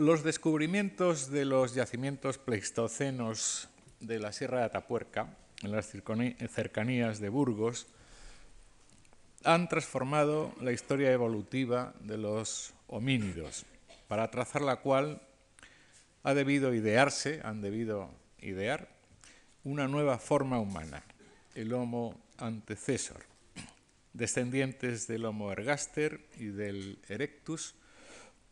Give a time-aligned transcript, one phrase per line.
[0.00, 3.68] Los descubrimientos de los yacimientos pleistocenos
[4.00, 7.86] de la Sierra de Atapuerca, en las cercanías de Burgos,
[9.44, 13.66] han transformado la historia evolutiva de los homínidos,
[14.08, 15.20] para trazar la cual
[16.22, 18.08] ha debido idearse, han debido
[18.40, 18.88] idear,
[19.64, 21.02] una nueva forma humana,
[21.54, 23.20] el Homo antecesor,
[24.14, 27.74] descendientes del Homo ergaster y del erectus,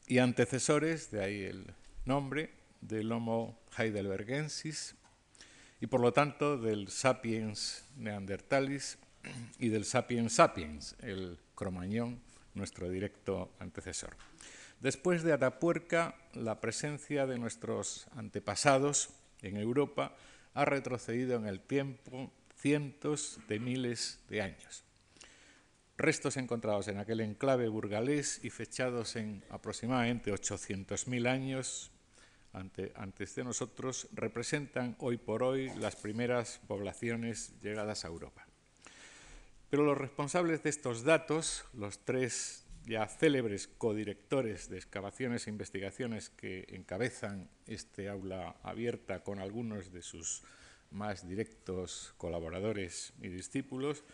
[0.08, 1.66] y antecesores, de ahí el
[2.06, 2.50] nombre,
[2.80, 4.94] del Homo heidelbergensis,
[5.80, 8.98] y por lo tanto del sapiens neandertalis
[9.58, 12.20] y del sapiens sapiens, el cromañón,
[12.54, 14.16] nuestro directo antecesor.
[14.80, 19.10] Después de Atapuerca, la presencia de nuestros antepasados
[19.42, 20.16] en Europa
[20.54, 24.87] ha retrocedido en el tiempo cientos de miles de años.
[25.98, 31.90] Restos encontrados en aquel enclave burgalés y fechados en aproximadamente 800.000 años
[32.52, 38.46] antes de nosotros representan hoy por hoy las primeras poblaciones llegadas a Europa.
[39.70, 46.30] Pero los responsables de estos datos, los tres ya célebres codirectores de excavaciones e investigaciones
[46.30, 50.44] que encabezan este aula abierta con algunos de sus
[50.92, 54.04] más directos colaboradores y discípulos,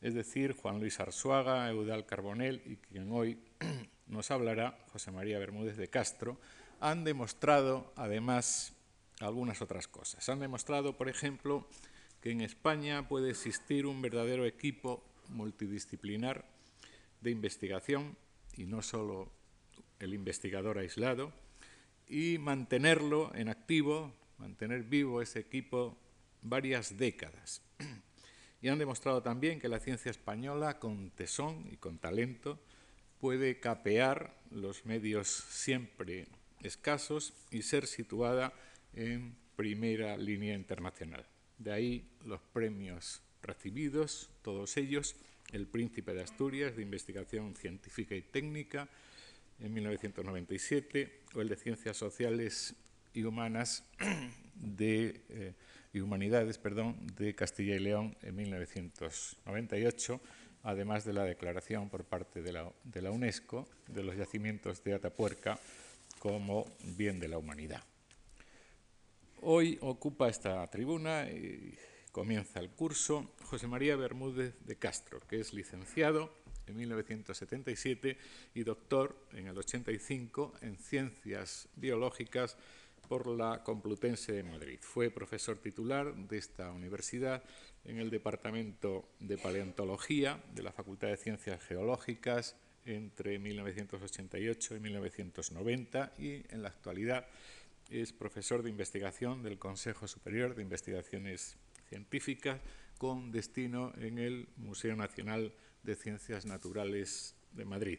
[0.00, 3.38] es decir, Juan Luis Arzuaga, Eudal Carbonell y quien hoy
[4.06, 6.40] nos hablará, José María Bermúdez de Castro,
[6.80, 8.72] han demostrado además
[9.20, 10.28] algunas otras cosas.
[10.28, 11.68] Han demostrado, por ejemplo,
[12.22, 16.46] que en España puede existir un verdadero equipo multidisciplinar
[17.20, 18.16] de investigación
[18.56, 19.30] y no solo
[19.98, 21.32] el investigador aislado,
[22.08, 25.96] y mantenerlo en activo, mantener vivo ese equipo
[26.42, 27.62] varias décadas.
[28.62, 32.58] Y han demostrado también que la ciencia española, con tesón y con talento,
[33.20, 36.26] puede capear los medios siempre
[36.62, 38.52] escasos y ser situada
[38.94, 41.26] en primera línea internacional.
[41.58, 45.16] De ahí los premios recibidos, todos ellos,
[45.52, 48.88] el Príncipe de Asturias de Investigación Científica y Técnica
[49.58, 52.74] en 1997 o el de Ciencias Sociales
[53.12, 53.84] y Humanas
[54.60, 55.54] de, eh,
[56.00, 60.20] Humanidades perdón, de Castilla y León en 1998,
[60.62, 64.94] además de la declaración por parte de la, de la UNESCO de los yacimientos de
[64.94, 65.58] Atapuerca
[66.20, 66.66] como
[66.96, 67.82] bien de la humanidad.
[69.42, 71.74] Hoy ocupa esta tribuna y
[72.12, 76.30] comienza el curso José María Bermúdez de Castro, que es licenciado
[76.66, 78.18] en 1977
[78.54, 82.56] y doctor en el 85 en Ciencias Biológicas
[83.10, 84.78] por la Complutense de Madrid.
[84.80, 87.42] Fue profesor titular de esta universidad
[87.84, 92.54] en el Departamento de Paleontología de la Facultad de Ciencias Geológicas
[92.84, 97.26] entre 1988 y 1990 y en la actualidad
[97.90, 101.56] es profesor de investigación del Consejo Superior de Investigaciones
[101.88, 102.60] Científicas
[102.96, 107.98] con destino en el Museo Nacional de Ciencias Naturales de Madrid.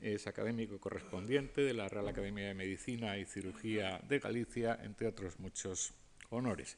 [0.00, 5.40] Es académico correspondiente de la Real Academia de Medicina y Cirugía de Galicia, entre otros
[5.40, 5.92] muchos
[6.30, 6.76] honores.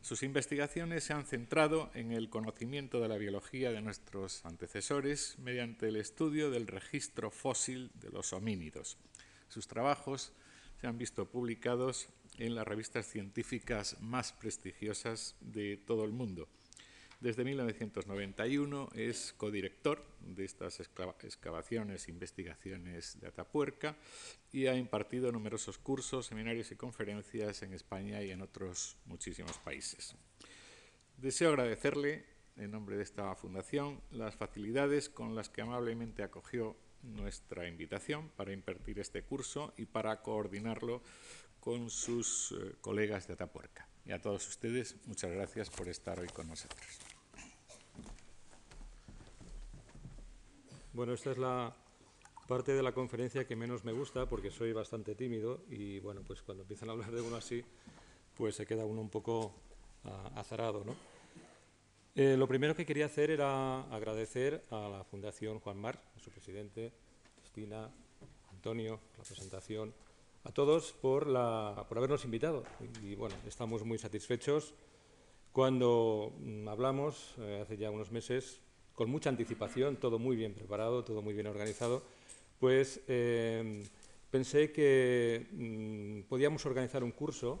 [0.00, 5.88] Sus investigaciones se han centrado en el conocimiento de la biología de nuestros antecesores mediante
[5.88, 8.96] el estudio del registro fósil de los homínidos.
[9.48, 10.32] Sus trabajos
[10.80, 12.08] se han visto publicados
[12.38, 16.48] en las revistas científicas más prestigiosas de todo el mundo.
[17.20, 23.96] Desde 1991 es codirector de estas excavaciones e investigaciones de Atapuerca
[24.52, 30.14] y ha impartido numerosos cursos, seminarios y conferencias en España y en otros muchísimos países.
[31.16, 32.24] Deseo agradecerle,
[32.56, 38.52] en nombre de esta fundación, las facilidades con las que amablemente acogió nuestra invitación para
[38.52, 41.02] impartir este curso y para coordinarlo
[41.60, 43.88] con sus eh, colegas de Atapuerca.
[44.06, 46.98] Y a todos ustedes, muchas gracias por estar hoy con nosotros.
[50.92, 51.74] Bueno, esta es la
[52.46, 56.42] parte de la conferencia que menos me gusta porque soy bastante tímido y bueno, pues
[56.42, 57.64] cuando empiezan a hablar de uno así,
[58.36, 59.54] pues se queda uno un poco
[60.04, 60.94] uh, azarado, ¿no?
[62.14, 66.30] Eh, lo primero que quería hacer era agradecer a la Fundación Juan Mar, a su
[66.30, 66.92] presidente,
[67.40, 67.90] Cristina,
[68.52, 69.92] Antonio, la presentación,
[70.44, 72.64] a todos por, la, por habernos invitado.
[73.02, 74.74] Y, bueno, estamos muy satisfechos.
[75.52, 78.60] Cuando mm, hablamos, eh, hace ya unos meses,
[78.94, 82.02] con mucha anticipación, todo muy bien preparado, todo muy bien organizado,
[82.60, 83.84] pues eh,
[84.30, 87.60] pensé que mm, podíamos organizar un curso,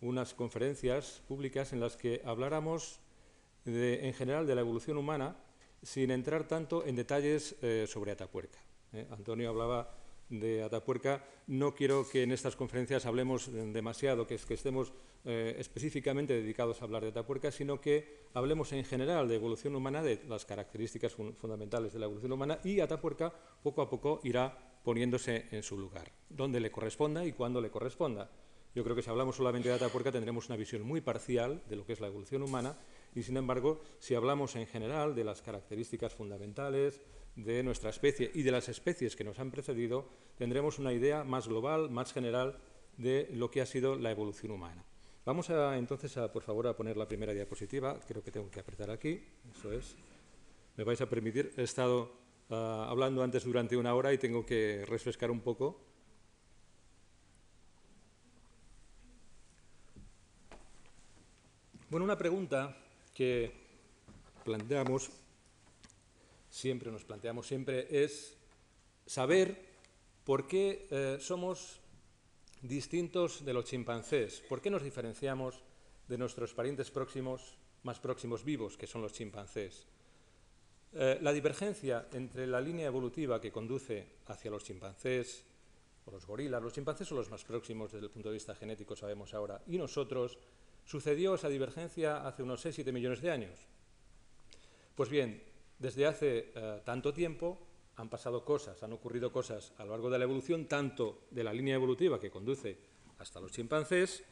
[0.00, 3.00] unas conferencias públicas en las que habláramos
[3.64, 5.36] en general de la evolución humana
[5.82, 8.58] sin entrar tanto en detalles eh, sobre Atapuerca.
[8.92, 9.06] ¿eh?
[9.10, 9.94] Antonio hablaba
[10.28, 14.92] de Atapuerca, no quiero que en estas conferencias hablemos demasiado, que, es, que estemos
[15.24, 20.02] eh, específicamente dedicados a hablar de Atapuerca, sino que hablemos en general de evolución humana,
[20.02, 23.32] de las características fundamentales de la evolución humana, y Atapuerca
[23.62, 28.30] poco a poco irá poniéndose en su lugar, donde le corresponda y cuando le corresponda.
[28.76, 31.86] Yo creo que si hablamos solamente de Atapuerca tendremos una visión muy parcial de lo
[31.86, 32.76] que es la evolución humana
[33.14, 37.00] y, sin embargo, si hablamos en general de las características fundamentales,
[37.36, 41.46] de nuestra especie y de las especies que nos han precedido, tendremos una idea más
[41.46, 42.58] global, más general
[42.96, 44.84] de lo que ha sido la evolución humana.
[45.26, 47.98] Vamos a, entonces, a, por favor, a poner la primera diapositiva.
[48.06, 49.22] Creo que tengo que apretar aquí.
[49.52, 49.96] Eso es.
[50.76, 51.52] Me vais a permitir.
[51.56, 52.12] He estado
[52.48, 55.80] ah, hablando antes durante una hora y tengo que refrescar un poco.
[61.90, 62.76] Bueno, una pregunta
[63.12, 63.52] que
[64.44, 65.10] planteamos
[66.56, 68.34] siempre nos planteamos siempre es
[69.04, 69.60] saber
[70.24, 71.80] por qué eh, somos
[72.62, 75.62] distintos de los chimpancés, por qué nos diferenciamos
[76.08, 79.86] de nuestros parientes próximos, más próximos vivos, que son los chimpancés.
[80.94, 85.44] Eh, la divergencia entre la línea evolutiva que conduce hacia los chimpancés
[86.06, 88.96] o los gorilas, los chimpancés son los más próximos desde el punto de vista genético,
[88.96, 90.38] sabemos ahora, y nosotros,
[90.86, 93.58] sucedió esa divergencia hace unos 6-7 millones de años.
[94.94, 95.42] Pues bien,
[95.78, 97.58] desde hace eh, tanto tiempo
[97.96, 101.52] han pasado cosas, han ocurrido cosas a lo largo de la evolución, tanto de la
[101.52, 102.76] línea evolutiva que conduce
[103.18, 104.22] hasta los chimpancés,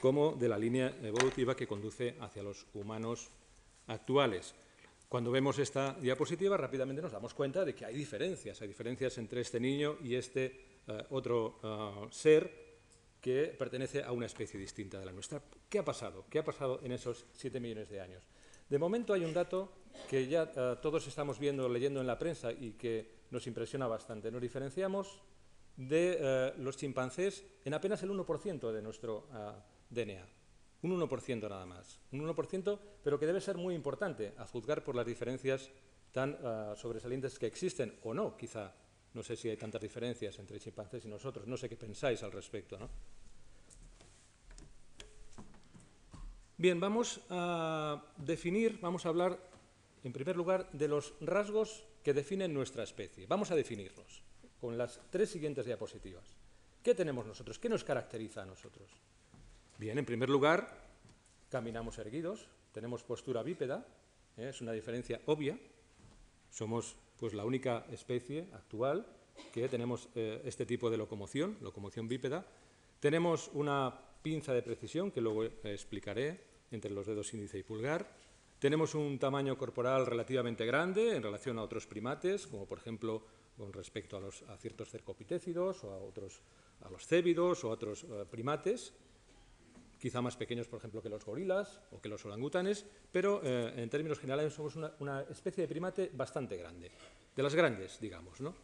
[0.00, 3.28] como de la línea evolutiva que conduce hacia los humanos
[3.86, 4.54] actuales.
[5.08, 9.40] Cuando vemos esta diapositiva, rápidamente nos damos cuenta de que hay diferencias, hay diferencias entre
[9.40, 12.70] este niño y este eh, otro eh, ser
[13.20, 15.42] que pertenece a una especie distinta de la nuestra.
[15.68, 16.24] ¿Qué ha pasado?
[16.30, 18.24] ¿Qué ha pasado en esos siete millones de años?
[18.68, 19.72] De momento hay un dato
[20.08, 24.30] que ya eh, todos estamos viendo, leyendo en la prensa y que nos impresiona bastante.
[24.30, 25.22] Nos diferenciamos
[25.76, 29.52] de eh, los chimpancés en apenas el 1% de nuestro eh,
[29.90, 30.26] DNA.
[30.82, 32.00] Un 1% nada más.
[32.12, 35.70] Un 1%, pero que debe ser muy importante a juzgar por las diferencias
[36.10, 36.36] tan
[36.74, 38.74] sobresalientes que existen, o no, quizá.
[39.14, 41.46] No sé si hay tantas diferencias entre chimpancés y nosotros.
[41.46, 42.78] No sé qué pensáis al respecto.
[42.78, 42.88] ¿no?
[46.60, 49.49] Bien, vamos a definir, vamos a hablar,
[50.02, 53.26] en primer lugar, de los rasgos que definen nuestra especie.
[53.26, 54.22] Vamos a definirlos
[54.60, 56.24] con las tres siguientes diapositivas.
[56.82, 57.58] ¿Qué tenemos nosotros?
[57.58, 58.90] ¿Qué nos caracteriza a nosotros?
[59.78, 60.90] Bien, en primer lugar,
[61.48, 63.86] caminamos erguidos, tenemos postura bípeda,
[64.36, 64.48] ¿eh?
[64.48, 65.58] es una diferencia obvia.
[66.50, 69.06] Somos pues, la única especie actual
[69.52, 72.46] que tenemos eh, este tipo de locomoción, locomoción bípeda.
[72.98, 78.06] Tenemos una pinza de precisión, que luego explicaré, entre los dedos índice y pulgar.
[78.60, 83.24] Tenemos un tamaño corporal relativamente grande en relación a otros primates, como por ejemplo
[83.56, 86.42] con respecto a, los, ciertos cercopitécidos o a, otros,
[86.82, 88.92] a los cébidos o a otros eh, primates,
[89.98, 93.88] quizá más pequeños, por ejemplo, que los gorilas o que los orangutanes, pero eh, en
[93.88, 96.90] términos generales somos una, una, especie de primate bastante grande,
[97.34, 98.42] de las grandes, digamos.
[98.42, 98.54] ¿no?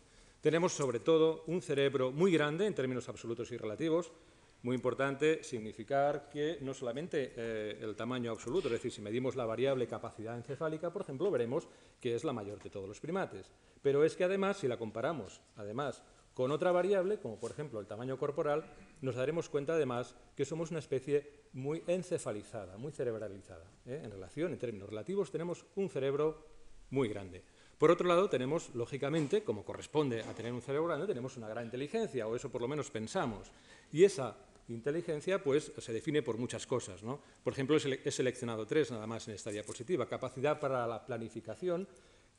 [0.42, 4.12] Tenemos sobre todo un cerebro muy grande en términos absolutos y relativos,
[4.62, 9.46] muy importante significar que no solamente eh, el tamaño absoluto, es decir, si medimos la
[9.46, 11.68] variable capacidad encefálica, por ejemplo, veremos
[12.00, 13.52] que es la mayor de todos los primates.
[13.82, 16.02] Pero es que además, si la comparamos además
[16.34, 18.64] con otra variable, como por ejemplo el tamaño corporal,
[19.00, 23.64] nos daremos cuenta además que somos una especie muy encefalizada, muy cerebralizada.
[23.86, 24.02] ¿eh?
[24.04, 26.44] En relación, en términos relativos, tenemos un cerebro
[26.90, 27.42] muy grande.
[27.78, 31.64] Por otro lado, tenemos, lógicamente, como corresponde a tener un cerebro grande, tenemos una gran
[31.64, 33.50] inteligencia, o eso por lo menos pensamos.
[33.92, 34.36] Y esa
[34.68, 37.00] Inteligencia pues, se define por muchas cosas.
[37.44, 40.08] Por ejemplo, he seleccionado tres nada más en esta diapositiva.
[40.08, 41.86] Capacidad para la planificación,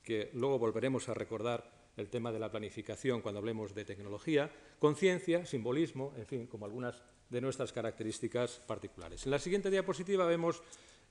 [0.03, 4.51] que luego volveremos a recordar el tema de la planificación cuando hablemos de tecnología.
[4.77, 9.25] Conciencia, simbolismo, en fin, como algunas de nuestras características particulares.
[9.25, 10.62] En la siguiente diapositiva vemos,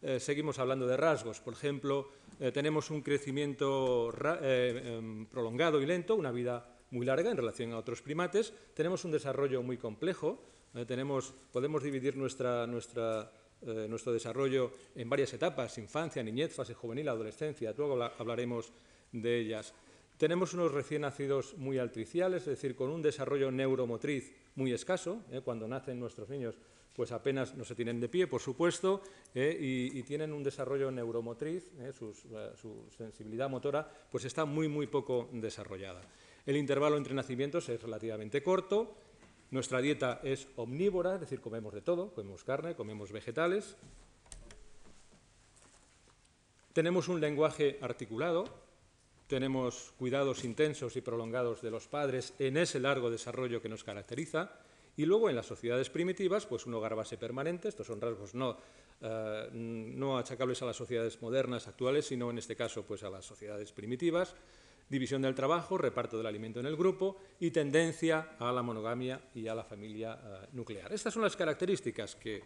[0.02, 1.40] eh, seguimos hablando de rasgos.
[1.40, 4.12] Por ejemplo, eh, tenemos un crecimiento
[4.42, 8.52] eh, em, prolongado y lento, una vida muy larga en relación a otros primates.
[8.74, 10.40] Tenemos un desarrollo muy complejo,
[10.86, 13.32] tenemos, podemos dividir nuestra, nuestra,
[13.88, 18.72] nuestro desarrollo en varias etapas, infancia, niñez, fase juvenil, adolescencia, luego hablaremos
[19.10, 19.72] de ellas.
[20.18, 25.22] Tenemos unos recién nacidos muy altriciales, es decir, con un desarrollo neuromotriz muy escaso.
[25.44, 26.58] cuando nacen nuestros niños,
[26.96, 29.02] pues apenas no se tienen de pie, por supuesto,
[29.34, 36.00] y, y, tienen un desarrollo neuromotriz, su sensibilidad motora, pues está muy, muy poco desarrollada.
[36.46, 38.96] El intervalo entre nacimientos es relativamente corto
[39.50, 43.76] nuestra dieta es omnívora, es decir, comemos de todo, comemos carne, comemos vegetales.
[46.72, 48.44] Tenemos un lenguaje articulado,
[49.28, 54.50] tenemos cuidados intensos y prolongados de los padres en ese largo desarrollo que nos caracteriza,
[54.96, 58.56] y luego en las sociedades primitivas, pues un hogar base permanente, estos son rasgos no,
[59.00, 63.24] eh, no achacables a las sociedades modernas actuales, sino en este caso pues a las
[63.24, 64.34] sociedades primitivas,
[64.88, 69.48] división del trabajo, reparto del alimento en el grupo y tendencia a la monogamia y
[69.48, 70.92] a la familia eh, nuclear.
[70.92, 72.42] Estas son las características que eh,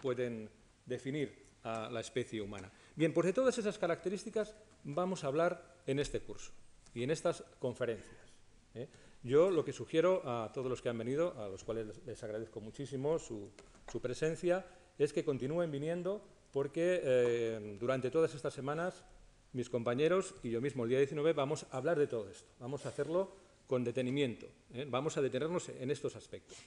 [0.00, 0.50] pueden
[0.84, 2.70] definir a la especie humana.
[2.96, 6.52] Bien, pues de todas esas características vamos a hablar en este curso
[6.92, 8.34] y en estas conferencias.
[9.24, 12.60] Yo lo que sugiero a todos los que han venido, a los cuales les agradezco
[12.60, 13.50] muchísimo su,
[14.02, 14.66] presencia,
[14.98, 19.02] es que continúen viniendo porque eh, durante todas estas semanas
[19.54, 22.52] mis compañeros y yo mismo el día 19 vamos a hablar de todo esto.
[22.60, 23.34] Vamos a hacerlo
[23.66, 24.46] con detenimiento.
[24.74, 24.86] ¿eh?
[24.90, 26.58] Vamos a detenernos en estos aspectos.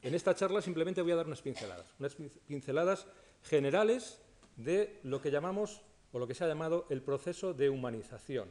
[0.00, 3.08] En esta charla simplemente voy a dar unas pinceladas, unas pinceladas
[3.42, 4.22] generales
[4.54, 5.82] de lo que llamamos
[6.12, 8.48] o lo que se ha llamado el proceso de humanización,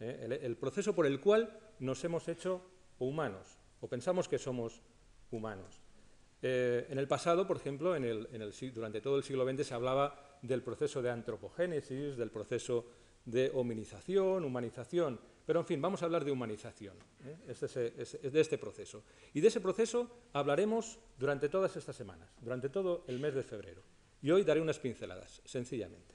[0.00, 0.40] ¿eh?
[0.42, 2.60] el proceso por el cual nos hemos hecho
[2.98, 4.82] o humanos, o pensamos que somos
[5.30, 5.80] humanos.
[6.40, 8.28] Eh, en el pasado, por ejemplo, en el,
[8.72, 12.86] durante todo el siglo XX se hablaba del proceso de antropogénesis, del proceso
[13.24, 17.36] de hominización, humanización, pero en fin, vamos a hablar de humanización, ¿eh?
[17.46, 19.02] de este proceso.
[19.34, 23.82] Y de ese proceso hablaremos durante todas estas semanas, durante todo el mes de febrero.
[24.22, 26.14] Y hoy daré unas pinceladas, sencillamente.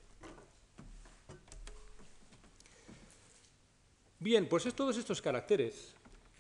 [4.20, 5.96] Bien, pues es todos estos caracteres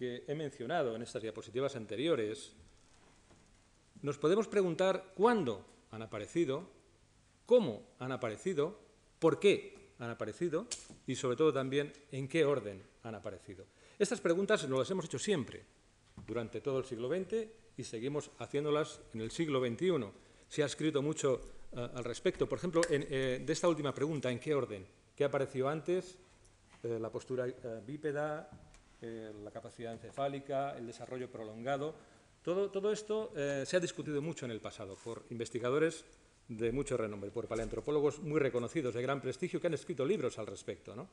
[0.06, 2.54] he mencionado en estas diapositivas anteriores,
[4.02, 6.68] nos podemos preguntar cuándo han aparecido,
[7.46, 8.80] cómo han aparecido,
[9.20, 10.68] por qué han aparecido
[11.08, 13.66] y sobre todo también en qué orden han aparecido.
[13.98, 15.66] Estas preguntas nos las hemos hecho siempre,
[16.28, 20.06] durante todo el siglo XX y seguimos haciéndolas en el siglo XXI.
[20.48, 21.42] Se ha escrito mucho
[21.72, 22.48] eh, al respecto.
[22.48, 24.86] Por ejemplo, eh, de esta última pregunta, ¿en qué orden?
[25.16, 26.18] ¿Qué apareció antes?
[26.84, 27.46] Eh, la postura
[27.86, 28.50] bípeda,
[29.44, 31.96] la capacidad encefálica, el desarrollo prolongado.
[32.42, 36.06] Todo, todo esto eh, se ha discutido mucho en el pasado por investigadores
[36.48, 40.48] de mucho renombre, por paleantropólogos muy reconocidos, de gran prestigio, que han escrito libros al
[40.48, 40.96] respecto.
[40.96, 41.10] ¿no?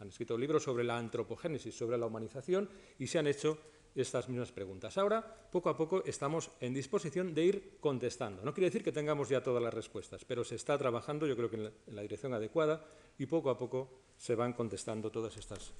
[0.00, 3.58] Han escrito libros sobre la antropogénesis, sobre la humanización, y se han hecho
[3.94, 4.98] estas mismas preguntas.
[4.98, 8.42] Ahora, poco a poco, estamos en disposición de ir contestando.
[8.42, 11.48] No quiere decir que tengamos ya todas las respuestas, pero se está trabajando, yo creo
[11.48, 12.84] que en la dirección adecuada,
[13.18, 15.72] y poco a poco se van contestando todas estas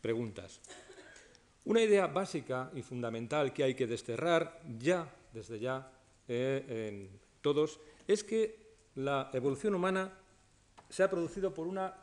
[0.00, 0.60] preguntas.
[1.66, 5.90] Una idea básica y fundamental que hay que desterrar ya, desde ya,
[6.28, 10.12] eh, en todos, es que la evolución humana
[10.90, 11.94] se ha producido por una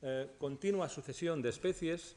[0.00, 2.16] eh, continua sucesión de especies,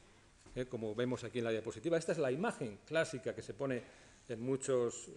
[0.55, 1.97] eh, como vemos aquí en la diapositiva.
[1.97, 3.83] Esta es la imagen clásica que se pone
[4.29, 5.09] en muchos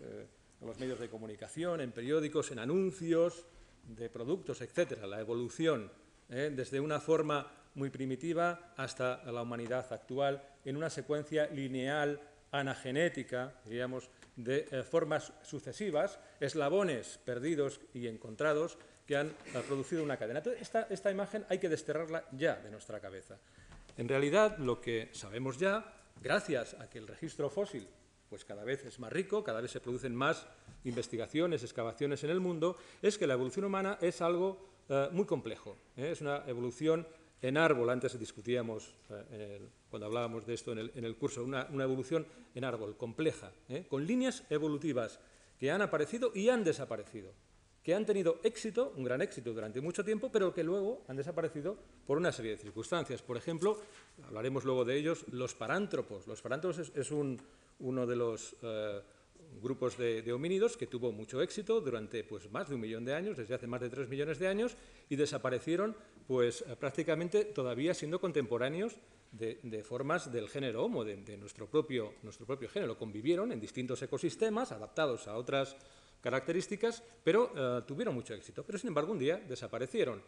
[0.61, 3.47] los medios de comunicación, en periódicos, en anuncios
[3.85, 5.07] de productos, etcétera.
[5.07, 5.93] La evolución,
[6.29, 12.21] desde una forma muy primitiva hasta la humanidad actual en una secuencia lineal
[12.51, 20.19] anagenética, diríamos, de eh, formas sucesivas, eslabones perdidos y encontrados que han eh, producido una
[20.19, 20.43] cadena.
[20.61, 23.39] esta, esta imagen hay que desterrarla ya de nuestra cabeza.
[23.97, 27.89] En realidad, lo que sabemos ya, gracias a que el registro fósil
[28.29, 30.47] pues cada vez es más rico, cada vez se producen más
[30.85, 34.59] investigaciones, excavaciones en el mundo, es que la evolución humana es algo
[34.89, 35.77] eh, muy complejo.
[35.97, 37.07] Es una evolución
[37.43, 38.95] en árbol, antes discutíamos
[39.31, 43.87] eh, cuando hablábamos de esto en el, curso, una, evolución en árbol compleja, ¿eh?
[43.89, 45.21] con líneas evolutivas
[45.59, 47.33] que han aparecido y han desaparecido,
[47.83, 51.77] que han tenido éxito, un gran éxito durante mucho tiempo, pero que luego han desaparecido
[52.07, 53.23] por una serie de circunstancias.
[53.23, 53.81] Por ejemplo,
[54.27, 56.27] hablaremos luego de ellos, los parántropos.
[56.27, 58.57] Los parántropos es, uno de los...
[58.63, 59.01] Eh,
[59.63, 63.37] grupos de, homínidos que tuvo mucho éxito durante pues, más de un millón de años,
[63.37, 64.77] desde hace más de tres millones de años,
[65.09, 68.97] y desaparecieron pues, prácticamente todavía siendo contemporáneos
[69.33, 72.99] de, formas del género Homo, de, nuestro, propio, nuestro propio género.
[72.99, 75.77] Convivieron en distintos ecosistemas adaptados a otras
[76.21, 78.65] características, pero eh, tuvieron mucho éxito.
[78.65, 80.23] Pero, sin embargo, un día desaparecieron.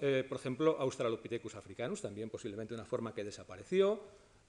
[0.00, 4.00] Eh, por ejemplo, Australopithecus africanus, también posiblemente una forma que desapareció.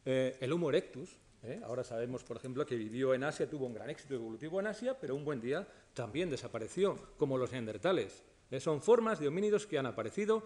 [0.06, 1.60] Eh, el Homo erectus, ¿eh?
[1.64, 4.98] Ahora sabemos, por ejemplo, que vivió en Asia, tuvo un gran éxito evolutivo en Asia,
[5.00, 8.24] pero un buen día también desapareció, como los neandertales.
[8.52, 8.60] ¿Eh?
[8.60, 10.44] Son formas de homínidos que han aparecido,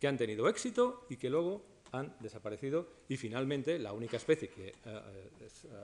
[0.00, 1.62] que han tenido éxito y que luego
[1.92, 5.30] han desaparecido y finalmente la única especie que eh,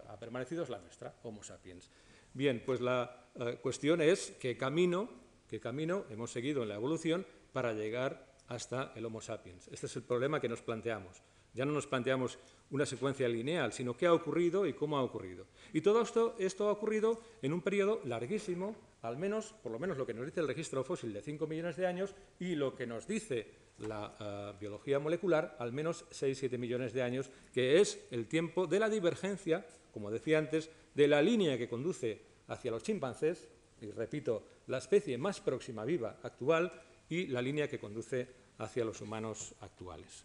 [0.08, 1.90] ha permanecido es la nuestra, Homo sapiens.
[2.32, 3.28] Bien, pues la
[3.62, 5.08] cuestión es qué camino,
[5.48, 9.68] qué camino hemos seguido en la evolución para llegar hasta el Homo sapiens.
[9.68, 11.22] Este es el problema que nos planteamos.
[11.54, 12.38] Ya no nos planteamos
[12.70, 15.46] una secuencia lineal, sino qué ha ocurrido y cómo ha ocurrido.
[15.72, 19.98] Y todo esto, esto ha ocurrido en un periodo larguísimo, al menos, por lo menos
[19.98, 22.86] lo que nos dice el registro fósil de 5 millones de años y lo que
[22.86, 23.46] nos dice
[23.80, 28.80] la eh, biología molecular, al menos 6-7 millones de años, que es el tiempo de
[28.80, 33.46] la divergencia, como decía antes, de la línea que conduce hacia los chimpancés,
[33.82, 36.72] y repito, la especie más próxima viva actual,
[37.10, 40.24] y la línea que conduce hacia los humanos actuales.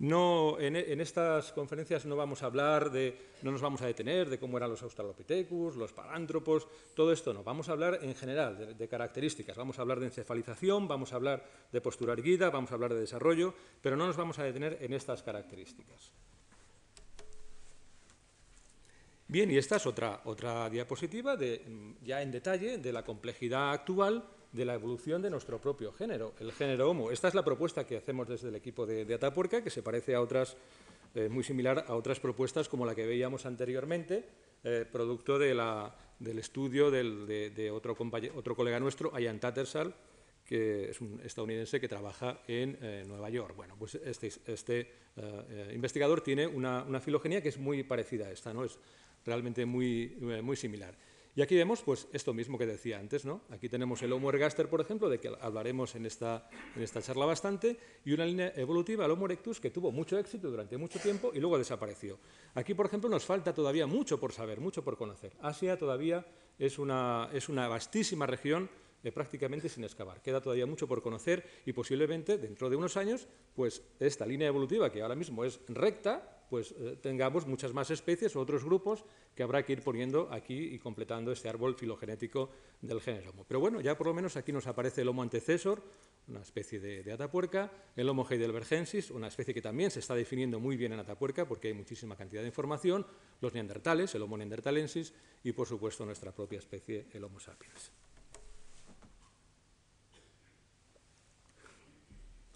[0.00, 4.38] No, en, estas conferencias no vamos a hablar de, no nos vamos a detener de
[4.38, 7.44] cómo eran los australopithecus, los parántropos, todo esto no.
[7.44, 9.58] Vamos a hablar en general de, características.
[9.58, 13.00] Vamos a hablar de encefalización, vamos a hablar de postura erguida, vamos a hablar de
[13.00, 13.52] desarrollo,
[13.82, 16.12] pero no nos vamos a detener en estas características.
[19.28, 24.24] Bien, y esta es otra, otra diapositiva de, ya en detalle de la complejidad actual
[24.52, 27.10] de la evolución de nuestro propio género, el género Homo.
[27.10, 30.14] Esta es la propuesta que hacemos desde el equipo de, de Atapuerca, que se parece
[30.14, 30.56] a otras,
[31.14, 34.24] eh, muy similar a otras propuestas como la que veíamos anteriormente,
[34.64, 37.96] eh, producto de la, del estudio de, otro,
[38.34, 39.94] otro, colega nuestro, Ian Tattersall,
[40.44, 43.54] que es un estadounidense que trabaja en eh, Nueva York.
[43.56, 45.00] Bueno, pues este, este
[45.74, 48.64] investigador tiene una, una, filogenia que es muy parecida a esta, ¿no?
[48.64, 48.78] es
[49.24, 50.94] realmente muy, muy similar.
[51.40, 53.24] Y aquí vemos pues, esto mismo que decía antes.
[53.24, 53.40] ¿no?
[53.48, 57.24] Aquí tenemos el Homo ergaster, por ejemplo, de que hablaremos en esta, en esta charla
[57.24, 61.30] bastante, y una línea evolutiva, el Homo erectus, que tuvo mucho éxito durante mucho tiempo
[61.32, 62.18] y luego desapareció.
[62.54, 65.32] Aquí, por ejemplo, nos falta todavía mucho por saber, mucho por conocer.
[65.40, 66.26] Asia todavía
[66.58, 68.68] es una, es una vastísima región
[69.02, 70.20] eh, prácticamente sin excavar.
[70.20, 74.92] Queda todavía mucho por conocer y posiblemente dentro de unos años, pues esta línea evolutiva
[74.92, 79.04] que ahora mismo es recta, pues eh, tengamos muchas más especies o otros grupos
[79.36, 82.50] que habrá que ir poniendo aquí y completando este árbol filogenético
[82.82, 83.44] del género Homo.
[83.46, 85.80] Pero bueno, ya por lo menos aquí nos aparece el Homo antecesor,
[86.26, 90.76] una especie de, atapuerca, el Homo heidelbergensis, una especie que también se está definiendo muy
[90.76, 93.06] bien en atapuerca porque hay muchísima cantidad de información,
[93.40, 95.14] los neandertales, el Homo neandertalensis
[95.44, 97.92] y por supuesto nuestra propia especie, el Homo sapiens.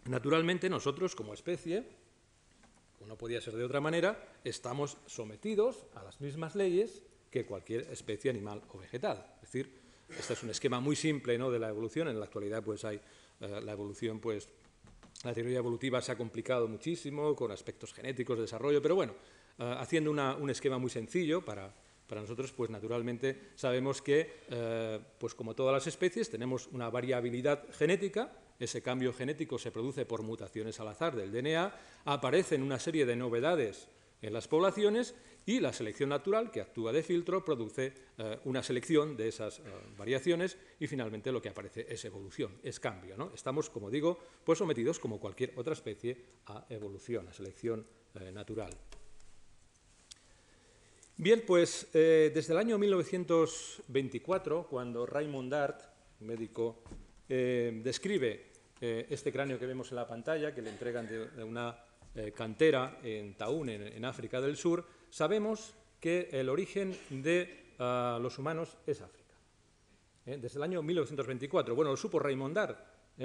[0.06, 2.03] Naturalmente nosotros como especie
[3.06, 8.30] no podía ser de otra manera, estamos sometidos a las mismas leyes que cualquier especie
[8.30, 9.26] animal o vegetal.
[9.36, 9.72] Es decir,
[10.08, 11.50] este es un esquema muy simple ¿no?
[11.50, 12.08] de la evolución.
[12.08, 13.00] En la actualidad, pues hay
[13.40, 14.48] eh, la evolución, pues
[15.24, 19.14] la teoría evolutiva se ha complicado muchísimo con aspectos genéticos de desarrollo, pero bueno,
[19.58, 21.74] eh, haciendo un esquema muy sencillo para,
[22.06, 27.64] para nosotros, pues naturalmente sabemos que, eh, pues como todas las especies, tenemos una variabilidad
[27.72, 33.06] genética ese cambio genético se produce por mutaciones al azar del DNA, aparecen una serie
[33.06, 33.88] de novedades
[34.22, 35.14] en las poblaciones
[35.46, 39.62] y la selección natural, que actúa de filtro, produce eh, una selección de esas eh,
[39.98, 43.30] variaciones y finalmente lo que aparece es evolución, es cambio.
[43.34, 48.74] Estamos, como digo, pues sometidos, como cualquier otra especie, a evolución, a selección eh, natural.
[51.16, 55.80] Bien, pues desde el año 1924, cuando Raymond Dart,
[56.18, 56.82] médico
[57.28, 61.76] eh, describe eh, este cráneo que vemos en la pantalla, que le entregan de, una
[62.14, 68.38] eh, cantera en Taún, en, África del Sur, sabemos que el origen de ah, los
[68.38, 69.24] humanos es África.
[70.24, 71.74] Desde el año 1924.
[71.74, 72.78] Bueno, lo supo Raymond Dart,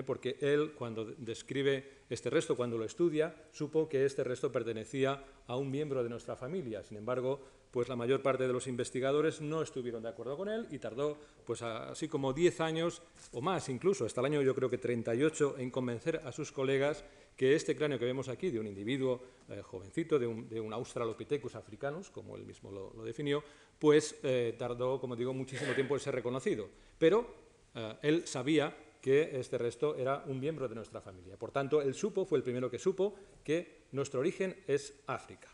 [0.06, 5.56] porque él, cuando describe este resto, cuando lo estudia, supo que este resto pertenecía a
[5.56, 6.84] un miembro de nuestra familia.
[6.84, 10.68] Sin embargo, pues la mayor parte de los investigadores no estuvieron de acuerdo con él
[10.72, 13.02] y tardó pues así como 10 años
[13.32, 17.04] o más incluso, hasta el año yo creo que 38, en convencer a sus colegas
[17.40, 22.10] que este cráneo que vemos aquí de un individuo eh, jovencito, de un, Australopithecus africanus,
[22.10, 23.42] como él mismo lo, definió,
[23.80, 26.68] pues eh, tardó, como digo, muchísimo tiempo en ser reconocido.
[26.98, 27.26] Pero
[27.74, 31.38] eh, él sabía que este resto era un miembro de nuestra familia.
[31.38, 35.48] Por tanto, él supo, fue el primero que supo, que nuestro origen es África.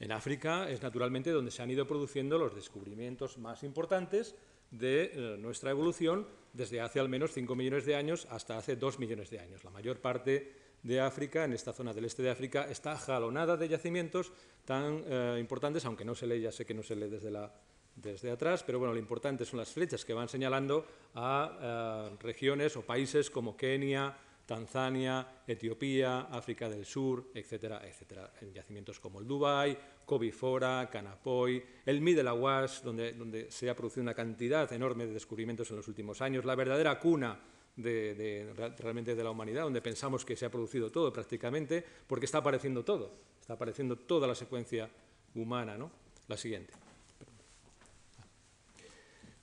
[0.00, 4.34] En África es naturalmente donde se han ido produciendo los descubrimientos más importantes
[4.70, 8.98] de eh, nuestra evolución desde hace al menos 5 millones de años hasta hace 2
[8.98, 9.62] millones de años.
[9.62, 13.68] La mayor parte de África, en esta zona del este de África, está jalonada de
[13.68, 14.32] yacimientos
[14.64, 17.52] tan eh, importantes, aunque no se lee, ya sé que no se lee desde, la,
[17.94, 22.74] desde atrás, pero bueno, lo importante son las flechas que van señalando a eh, regiones
[22.76, 24.16] o países como Kenia,
[24.50, 28.32] Tanzania, Etiopía, África del Sur, etcétera, etcétera.
[28.40, 34.02] En yacimientos como el Dubai, Kobifora, Canapoy, el Middle Awash, donde, donde se ha producido
[34.02, 37.38] una cantidad enorme de descubrimientos en los últimos años, la verdadera cuna
[37.76, 42.38] de, realmente de la humanidad, donde pensamos que se ha producido todo prácticamente, porque está
[42.38, 44.90] apareciendo todo, está apareciendo toda la secuencia
[45.36, 45.78] humana.
[45.78, 45.92] ¿no?
[46.26, 46.72] La siguiente.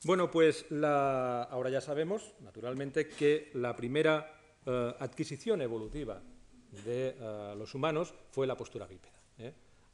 [0.04, 4.37] Bueno, pues ahora ya sabemos, naturalmente, que la primera
[4.68, 6.22] eh, adquisición evolutiva
[6.86, 7.16] de
[7.58, 9.14] los humanos fue la postura bípeda.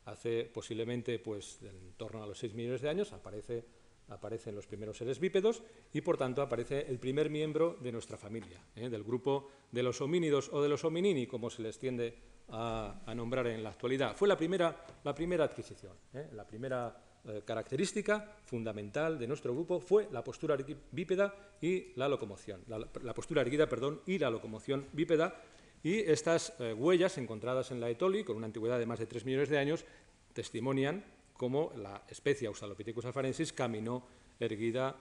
[0.05, 3.63] Hace posiblemente, pues, en torno a los 6 millones de años, aparece
[4.09, 8.59] aparecen los primeros seres bípedos y, por tanto, aparece el primer miembro de nuestra familia,
[8.75, 8.89] ¿eh?
[8.89, 12.15] del grupo de los homínidos o de los hominini, como se les tiende
[12.49, 14.15] a, nombrar en la actualidad.
[14.15, 16.29] Fue la primera, la primera adquisición, ¿eh?
[16.33, 20.57] la primera eh, característica fundamental de nuestro grupo fue la postura
[20.91, 25.41] bípeda y la locomoción, la, postura erguida, perdón, y la locomoción bípeda.
[25.83, 29.49] Y estas huellas encontradas en la Etoli, con una antigüedad de más de 3 millones
[29.49, 29.83] de años,
[30.31, 31.03] testimonian
[31.35, 34.07] cómo la especie Australopithecus afarensis caminó
[34.39, 34.95] erguida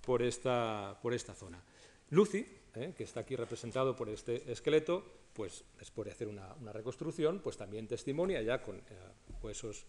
[0.00, 1.62] por esta, por esta zona.
[2.10, 7.40] Lucy, eh, que está aquí representado por este esqueleto, pues después de hacer una, reconstrucción,
[7.40, 8.82] pues también testimonia ya con eh,
[9.42, 9.86] huesos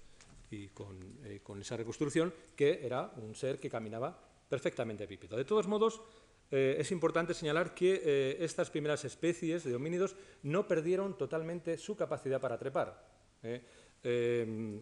[0.52, 5.38] y eh, con, esa reconstrucción que era un ser que caminaba perfectamente bípedo.
[5.38, 6.02] De todos modos,
[6.52, 12.58] es importante señalar que estas primeras especies de homínidos no perdieron totalmente su capacidad para
[12.58, 13.08] trepar.
[14.04, 14.82] Em,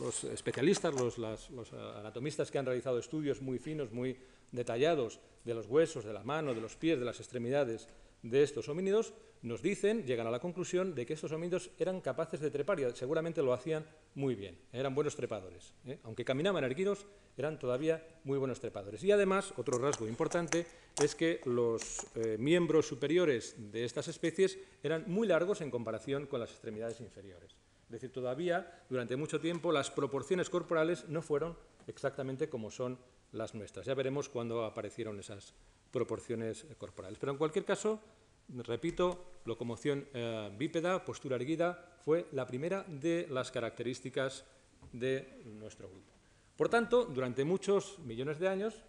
[0.00, 4.18] los especialistas, los, anatomistas que han realizado estudios muy finos, muy
[4.52, 7.88] detallados de los huesos, de la mano, de los pies, de las extremidades
[8.22, 12.40] de estos homínidos, nos dicen, llegan a la conclusión de que estos homínidos eran capaces
[12.40, 15.72] de trepar y seguramente lo hacían muy bien, eran buenos trepadores.
[15.86, 15.98] ¿eh?
[16.04, 19.02] Aunque caminaban erguidos, eran todavía muy buenos trepadores.
[19.04, 20.66] Y además, otro rasgo importante
[21.02, 26.40] es que los eh, miembros superiores de estas especies eran muy largos en comparación con
[26.40, 27.56] las extremidades inferiores.
[27.84, 32.98] Es decir, todavía durante mucho tiempo las proporciones corporales no fueron exactamente como son
[33.32, 33.86] las nuestras.
[33.86, 35.54] Ya veremos cuándo aparecieron esas
[35.90, 37.18] proporciones corporales.
[37.18, 38.00] Pero en cualquier caso,
[38.48, 44.44] repito, locomoción eh, bípeda, postura erguida, fue la primera de las características
[44.92, 46.12] de nuestro grupo.
[46.56, 48.82] Por tanto, durante muchos millones de años,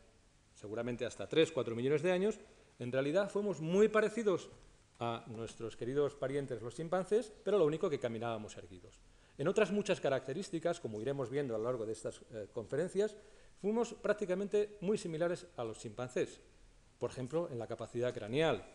[0.56, 2.40] seguramente hasta 3, 4 millones de años,
[2.80, 4.50] en realidad fuimos muy parecidos
[5.00, 9.00] a nuestros queridos parientes los chimpancés, pero lo único que caminábamos erguidos.
[9.38, 13.16] En otras muchas características, como iremos viendo a lo largo de estas eh, conferencias,
[13.62, 16.42] fuimos prácticamente muy similares a los chimpancés.
[16.98, 18.66] Por ejemplo, en la capacidad craneal.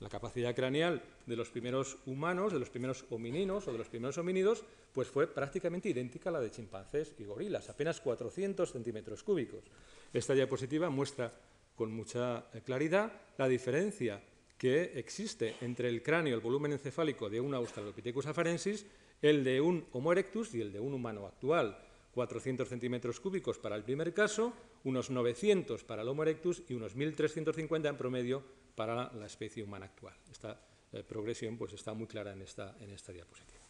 [0.00, 4.18] La capacidad craneal de los primeros humanos, de los primeros homininos o de los primeros
[4.18, 9.64] homínidos, pues fue prácticamente idéntica a la de chimpancés y gorilas, apenas 400 centímetros cúbicos.
[10.12, 11.32] Esta diapositiva muestra
[11.76, 14.22] con mucha eh, claridad la diferencia
[14.58, 18.86] que existe entre el cráneo, el volumen encefálico de un Australopithecus afarensis,
[19.20, 21.78] el de un Homo erectus y el de un humano actual.
[22.14, 24.52] 400 centímetros cúbicos para el primer caso,
[24.84, 29.86] unos 900 para el Homo erectus y unos 1.350 en promedio para la especie humana
[29.86, 30.14] actual.
[30.30, 30.60] Esta
[30.92, 33.64] eh, progresión pues, está muy clara en esta, en esta diapositiva.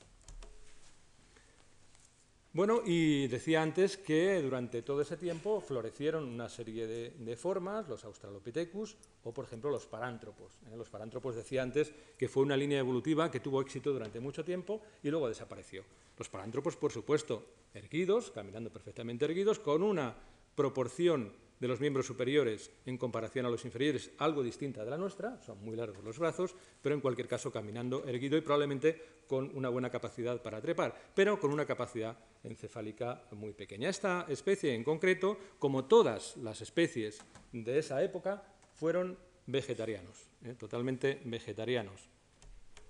[2.54, 8.04] Bueno, y decía antes que durante todo ese tiempo florecieron una serie de, formas, los
[8.04, 10.52] Australopithecus o, por ejemplo, los parántropos.
[10.70, 10.76] ¿eh?
[10.76, 14.80] Los parántropos decía antes que fue una línea evolutiva que tuvo éxito durante mucho tiempo
[15.02, 15.82] y luego desapareció.
[16.16, 20.14] Los parántropos, por supuesto, erguidos, caminando perfectamente erguidos, con una
[20.54, 25.40] proporción de los miembros superiores en comparación a los inferiores algo distinta de la nuestra,
[25.42, 29.68] son muy largos los brazos, pero en cualquier caso caminando erguido y probablemente con una
[29.68, 33.88] buena capacidad para trepar, pero con una capacidad encefálica muy pequeña.
[33.88, 37.20] Esta especie en concreto, como todas las especies
[37.52, 38.42] de esa época,
[38.74, 40.54] fueron vegetarianos, ¿eh?
[40.58, 42.08] totalmente vegetarianos.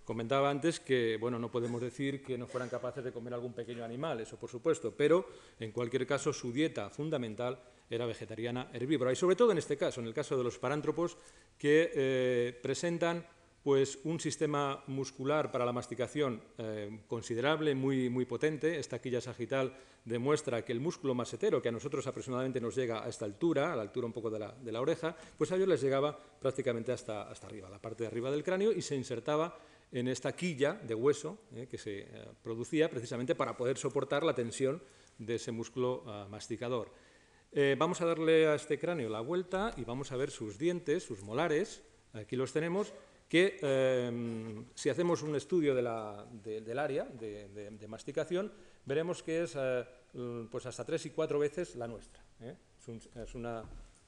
[0.04, 3.84] Comentaba antes que, bueno, no podemos decir que no fueran capaces de comer algún pequeño
[3.84, 5.26] animal, eso por supuesto, pero
[5.58, 7.58] en cualquier caso su dieta fundamental
[7.90, 9.12] era vegetariana herbívora.
[9.12, 11.16] Y sobre todo en este caso, en el caso de los parántropos,
[11.58, 13.26] que eh, presentan
[13.62, 18.78] pues, un sistema muscular para la masticación eh, considerable, muy, muy potente.
[18.78, 23.08] Esta quilla sagital demuestra que el músculo masetero, que a nosotros aproximadamente nos llega a
[23.08, 26.18] esta altura, a la altura un poco de la, oreja, pues a ellos les llegaba
[26.40, 29.58] prácticamente hasta, hasta arriba, la parte de arriba del cráneo, y se insertaba
[29.92, 32.06] en esta quilla de hueso eh, que se
[32.42, 34.82] producía precisamente para poder soportar la tensión
[35.18, 36.90] de ese músculo ah, masticador.
[37.56, 41.04] Eh, vamos a darle a este cráneo la vuelta y vamos a ver sus dientes,
[41.04, 42.92] sus molares, aquí los tenemos,
[43.28, 48.52] que em, si hacemos un estudio del área de, masticación,
[48.84, 49.84] veremos que es eh,
[50.50, 52.24] pues hasta tres y cuatro veces la nuestra.
[52.40, 52.56] ¿eh?
[53.22, 53.62] Es, una,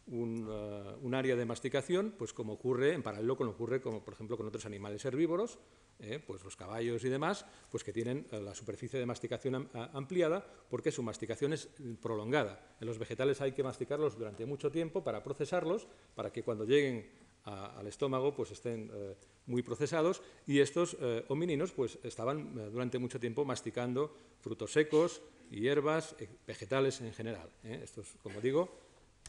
[0.08, 4.46] un, área de masticación, pues como ocurre en paralelo con lo ocurre, por ejemplo con
[4.46, 5.58] otros animales herbívoros,
[5.98, 6.22] ¿eh?
[6.24, 10.92] pues los caballos y demás, pues que tienen eh, la superficie de masticación ampliada porque
[10.92, 11.68] su masticación es
[12.00, 12.76] prolongada.
[12.80, 17.26] En los vegetales hay que masticarlos durante mucho tiempo para procesarlos, para que cuando lleguen
[17.44, 19.14] al estómago pues estén eh,
[19.46, 20.96] muy procesados y estos
[21.28, 27.48] homininos pues estaban durante mucho tiempo masticando frutos secos, hierbas, vegetales en general.
[27.62, 28.85] Estos, como digo,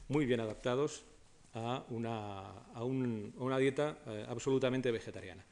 [0.08, 1.06] muy bien adaptados
[1.54, 5.46] a una, a una dieta absolutamente vegetariana.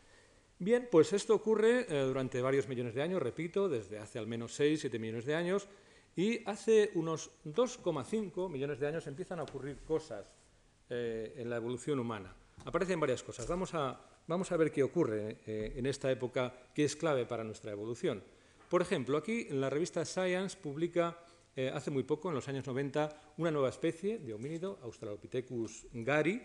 [0.58, 4.54] Bien, pues esto ocurre eh, durante varios millones de años, repito, desde hace al menos
[4.54, 5.68] 6, 7 millones de años,
[6.16, 10.26] y hace unos 2,5 millones de años empiezan a ocurrir cosas
[10.90, 12.34] eh, en la evolución humana.
[12.64, 13.46] Aparecen varias cosas.
[13.48, 17.44] Vamos a, vamos a ver qué ocurre eh, en esta época que es clave para
[17.44, 18.24] nuestra evolución.
[18.70, 21.18] Por ejemplo, aquí en la revista Science publica
[21.74, 26.42] hace muy poco, en los años 90, una nueva especie de homínido, Australopithecus gari,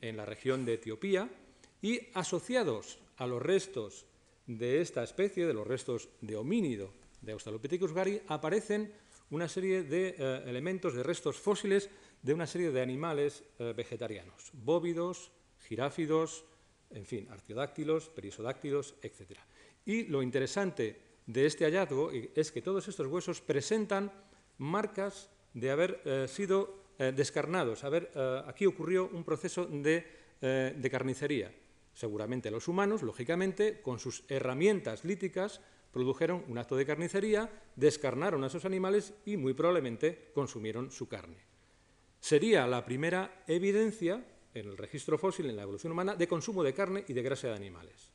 [0.00, 1.28] en la región de Etiopía,
[1.82, 4.06] y asociados a los restos
[4.46, 8.92] de esta especie, de los restos de homínido de Australopithecus gari, aparecen
[9.30, 11.90] una serie de eh, elementos, de restos fósiles
[12.22, 16.44] de una serie de animales eh, vegetarianos, bóvidos, giráfidos,
[16.90, 19.38] en fin, artiodáctilos, perisodáctilos, etc.
[19.84, 24.12] Y lo interesante de este hallazgo es que todos estos huesos presentan
[24.58, 27.82] marcas de haber eh, sido descarnados.
[28.46, 31.52] aquí ocurrió un proceso de carnicería.
[31.92, 35.60] Seguramente los humanos, lógicamente, con sus herramientas líticas,
[35.94, 41.38] produjeron un acto de carnicería, descarnaron a esos animales y muy probablemente consumieron su carne.
[42.18, 46.74] Sería la primera evidencia en el registro fósil, en la evolución humana, de consumo de
[46.74, 48.10] carne y de grasa de animales.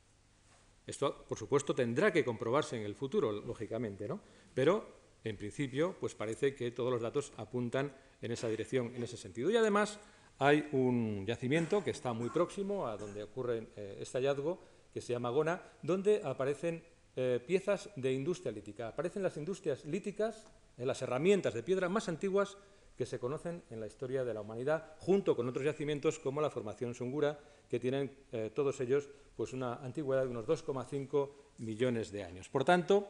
[0.85, 4.19] Esto, por supuesto, tendrá que comprobarse en el futuro, lógicamente, ¿no?
[4.53, 9.17] Pero, en principio, pues parece que todos los datos apuntan en esa dirección, en ese
[9.17, 9.49] sentido.
[9.49, 9.99] Y además,
[10.39, 14.59] hay un yacimiento que está muy próximo a donde ocurre eh, este hallazgo,
[14.93, 16.81] que se llama Gona, donde aparecen
[17.15, 18.87] eh, piezas de industria lítica.
[18.87, 22.57] Aparecen las industrias líticas, eh, las herramientas de piedra más antiguas
[22.97, 26.49] que se conocen en la historia de la humanidad, junto con otros yacimientos como la
[26.49, 28.11] formación Sungura, que tienen
[28.53, 31.29] todos ellos pues una antigüedad de unos 2,5
[31.59, 32.49] millones de años.
[32.49, 33.07] Por tanto,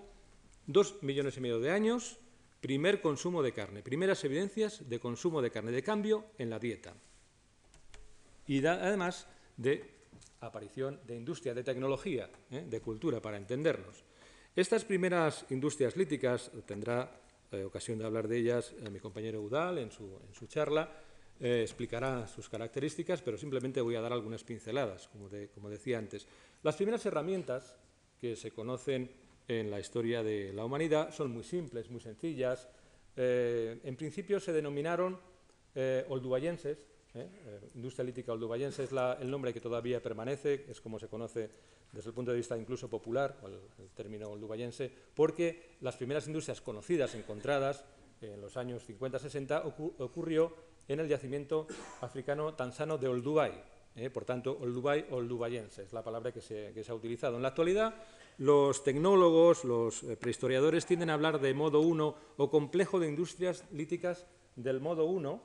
[0.70, 2.20] dos millones y medio de años,
[2.62, 6.94] primer consumo de carne, primeras evidencias de consumo de carne, de cambio en la dieta
[8.46, 9.28] y además
[9.58, 9.84] de
[10.42, 12.66] aparición de industria, de tecnología, ¿eh?
[12.70, 14.04] de cultura, para entendernos.
[14.56, 17.20] Estas primeras industrias líticas, tendrá
[17.52, 20.90] eh, ocasión de hablar de ellas eh, mi compañero Udal en su, charla,
[21.40, 26.28] explicará sus características, pero simplemente voy a dar algunas pinceladas, como, como decía antes.
[26.64, 27.76] Las primeras herramientas
[28.20, 29.10] que se conocen
[29.50, 32.70] en la historia de la humanidad son muy simples, muy sencillas.
[33.18, 35.20] en principio se denominaron
[36.08, 36.78] olduayenses,
[37.14, 37.28] ¿eh?
[37.46, 41.50] Eh, industria lítica oldubayense es el nombre que todavía permanece, es como se conoce
[41.92, 43.38] desde el punto de vista incluso popular,
[43.80, 47.84] el, término oldubayense, porque las primeras industrias conocidas, encontradas
[48.22, 50.54] en los años 50-60, ocurrió
[50.88, 51.68] en el yacimiento
[52.02, 53.64] africano tanzano de Olduvai.
[53.96, 54.10] ¿eh?
[54.10, 57.38] por tanto, Olduvai oldubayense es la palabra que se, que se, ha utilizado.
[57.38, 57.96] En la actualidad,
[58.40, 64.26] los tecnólogos, los prehistoriadores tienden a hablar de modo 1 o complejo de industrias líticas
[64.56, 65.44] del modo 1,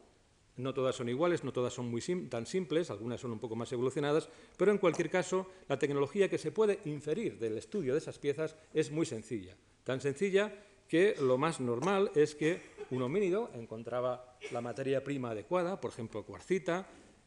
[0.57, 3.73] no todas son iguales, no todas son muy tan simples, algunas son un poco más
[3.73, 8.21] evolucionadas, pero en cualquier caso la tecnología que se puede inferir del estudio de esas
[8.21, 9.57] piezas es muy sencilla.
[9.83, 10.55] Tan sencilla
[10.87, 16.25] que lo más normal es que un homínido encontraba la materia prima adecuada, por ejemplo
[16.25, 16.87] cuarcita,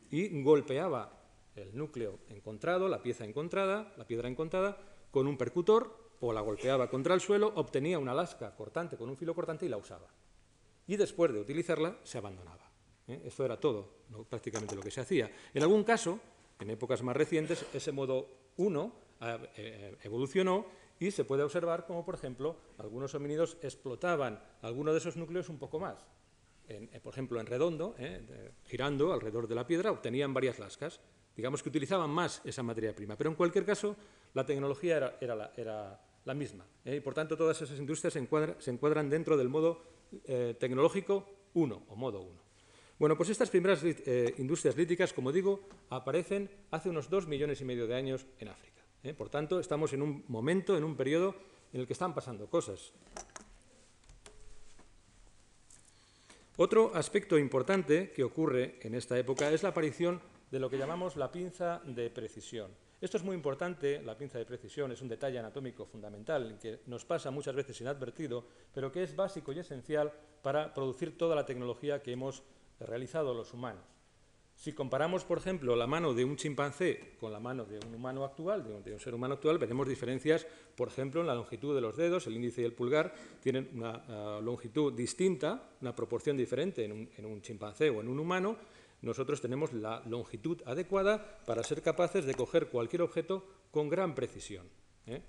[0.09, 1.11] y golpeaba
[1.57, 4.77] el núcleo encontrado, la pieza encontrada, la piedra encontrada,
[5.17, 9.17] con un percutor o la golpeaba contra el suelo, obtenía una lasca cortante con un
[9.17, 10.13] filo cortante y la usaba.
[10.85, 12.69] Y después de utilizarla se abandonaba.
[13.07, 13.23] ¿eh?
[13.25, 13.89] Esto era todo,
[14.29, 15.31] prácticamente lo que se hacía.
[15.55, 16.19] En algún caso,
[16.59, 20.67] en épocas más recientes, ese modo 1 eh, eh, evolucionó
[20.99, 25.57] y se puede observar como, por ejemplo, algunos homínidos explotaban alguno de esos núcleos un
[25.57, 26.05] poco más.
[27.01, 27.95] por ejemplo, en redondo,
[28.65, 31.01] girando alrededor de la piedra, obtenían varias lascas.
[31.37, 33.15] Digamos que utilizaban más esa materia prima.
[33.15, 33.95] Pero en cualquier caso,
[34.33, 36.65] la tecnología era, la, misma.
[36.83, 39.81] Y por tanto, todas esas industrias se, encuadran dentro del modo
[40.59, 42.47] tecnológico 1 o modo 1.
[42.99, 45.59] Bueno, pues estas primeras eh, industrias líticas, como digo,
[45.91, 48.81] aparecen hace unos dos millones y medio de años en África.
[49.03, 49.13] ¿eh?
[49.13, 51.35] Por tanto, estamos en un momento, en un periodo
[51.73, 52.91] en el que están pasando cosas.
[56.57, 60.19] Otro aspecto importante que ocurre en esta época es la aparición
[60.51, 62.71] de lo que llamamos la pinza de precisión.
[62.99, 67.05] Esto es muy importante, la pinza de precisión es un detalle anatómico fundamental que nos
[67.05, 72.01] pasa muchas veces inadvertido, pero que es básico y esencial para producir toda la tecnología
[72.01, 72.41] que hemos
[72.79, 73.83] realizado los humanos.
[74.57, 78.25] Si comparamos, por ejemplo, la mano de un chimpancé con la mano de un humano
[78.25, 81.95] actual, de un, ser humano actual, veremos diferencias, por ejemplo, en la longitud de los
[81.95, 87.25] dedos, el índice y el pulgar tienen una eh, longitud distinta, una proporción diferente en
[87.25, 88.57] un, chimpancé o en un humano.
[89.01, 94.67] Nosotros tenemos la longitud adecuada para ser capaces de coger cualquier objeto con gran precisión.
[95.05, 95.21] ¿eh?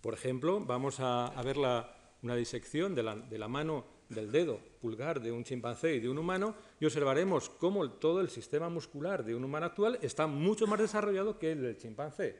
[0.00, 5.44] Por ejemplo, vamos a, ver una disección de la mano del dedo pulgar de un
[5.44, 9.66] chimpancé y de un humano y observaremos cómo todo el sistema muscular de un humano
[9.66, 12.36] actual está mucho más desarrollado que el del chimpancé.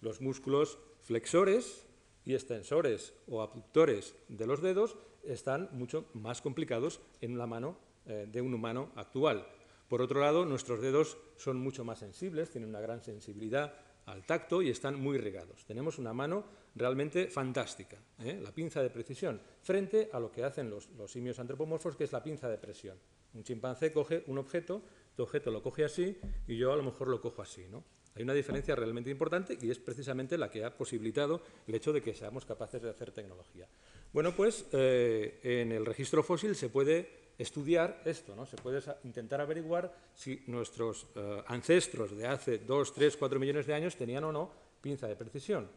[0.00, 1.86] los músculos flexores
[2.24, 8.26] y extensores o abductores de los dedos están mucho más complicados en la mano eh,
[8.30, 9.46] de un humano actual.
[9.94, 13.74] Por otro lado, nuestros dedos son mucho más sensibles, tienen una gran sensibilidad
[14.06, 15.64] al tacto y están muy regados.
[15.66, 18.40] Tenemos una mano realmente fantástica, ¿eh?
[18.42, 22.24] la pinza de precisión, frente a lo que hacen los, simios antropomorfos, que es la
[22.24, 22.98] pinza de presión.
[23.34, 24.82] Un chimpancé coge un objeto,
[25.14, 27.64] tu objeto lo coge así y yo a lo mejor lo cojo así.
[27.70, 27.84] ¿no?
[28.16, 32.02] Hay una diferencia realmente importante y es precisamente la que ha posibilitado el hecho de
[32.02, 33.68] que seamos capaces de hacer tecnología.
[34.12, 38.46] Bueno, pues eh, en el registro fósil se puede estudiar esto, ¿no?
[38.46, 43.74] Se puede intentar averiguar si nuestros eh, ancestros de hace 2, 3, 4 millones de
[43.74, 45.68] años tenían o no pinza de precisión.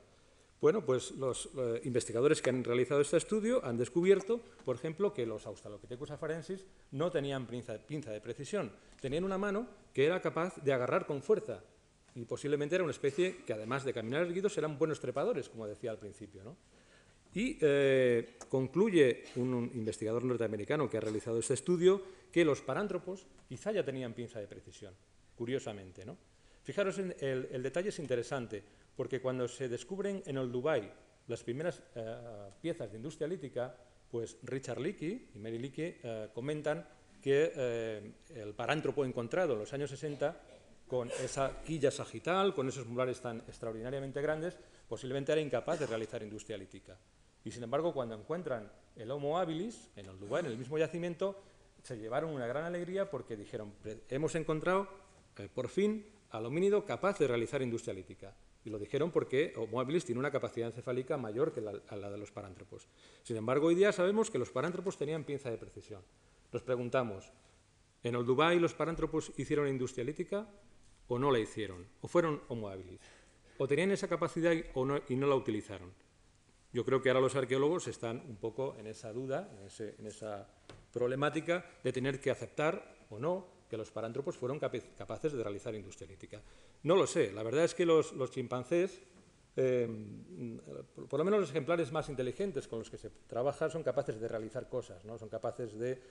[0.59, 5.25] Bueno, pues los eh, investigadores que han realizado este estudio han descubierto, por ejemplo, que
[5.25, 10.73] los Australopithecus afarensis no tenían pinza, de precisión, tenían una mano que era capaz de
[10.73, 11.63] agarrar con fuerza
[12.15, 15.91] y posiblemente era una especie que además de caminar erguidos eran buenos trepadores, como decía
[15.91, 16.43] al principio.
[16.43, 16.57] ¿no?
[17.33, 23.71] Y eh, concluye un, investigador norteamericano que ha realizado este estudio que los parántropos quizá
[23.71, 24.93] ya tenían pinza de precisión,
[25.35, 26.05] curiosamente.
[26.05, 26.17] ¿no?
[26.63, 28.63] Fijaros, en el, detalle es interesante,
[28.95, 30.91] porque cuando se descubren en el Dubai
[31.27, 32.15] las primeras eh,
[32.61, 33.75] piezas de industria lítica,
[34.09, 36.87] pues Richard Leakey y Mary Leakey eh, comentan
[37.21, 40.39] que el parántropo encontrado en los años 60
[40.87, 46.23] con esa quilla sagital, con esos molares tan extraordinariamente grandes, posiblemente era incapaz de realizar
[46.23, 46.97] industria lítica.
[47.47, 51.39] Y sin embargo, cuando encuentran el Homo habilis en el lugar, en el mismo yacimiento,
[51.81, 53.73] se llevaron una gran alegría porque dijeron,
[54.09, 54.89] hemos encontrado
[55.37, 58.35] eh, por fin al homínido capaz de realizar industria lítica.
[58.65, 62.31] Y lo dijeron porque Homo habilis tiene una capacidad encefálica mayor que la, de los
[62.31, 62.89] parántropos.
[63.23, 66.01] Sin embargo, hoy día sabemos que los parántropos tenían pinza de precisión.
[66.51, 67.31] Nos preguntamos,
[68.03, 70.49] ¿en el Dubai los parántropos hicieron industria lítica
[71.07, 71.87] o no la hicieron?
[72.01, 72.99] ¿O fueron Homo habilis?
[73.57, 76.06] ¿O tenían esa capacidad y no la utilizaron?
[76.73, 79.49] Yo creo que ahora los arqueólogos están un poco en esa duda,
[79.79, 80.47] en, esa
[80.91, 86.07] problemática de tener que aceptar o no que los parántropos fueron capaces de realizar industria
[86.07, 86.41] lítica.
[86.83, 89.01] No lo sé, la verdad es que los, chimpancés,
[89.55, 89.87] eh,
[91.09, 94.27] por lo menos los ejemplares más inteligentes con los que se trabaja, son capaces de
[94.27, 95.17] realizar cosas, ¿no?
[95.17, 96.01] son capaces de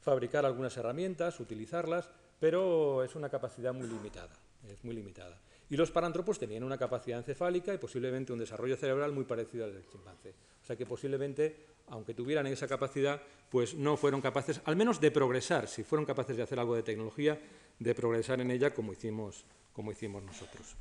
[0.00, 4.36] fabricar algunas herramientas, utilizarlas, pero es una capacidad muy limitada,
[4.68, 5.40] es muy limitada.
[5.68, 9.72] Y los parántropos tenían una capacidad encefálica y posiblemente un desarrollo cerebral muy parecido al
[9.74, 10.34] del chimpancé.
[10.62, 11.56] O sea que posiblemente,
[11.88, 16.36] aunque tuvieran esa capacidad, pues no fueron capaces, al menos de progresar, si fueron capaces
[16.36, 17.40] de hacer algo de tecnología,
[17.78, 20.76] de progresar en ella como hicimos, como hicimos nosotros.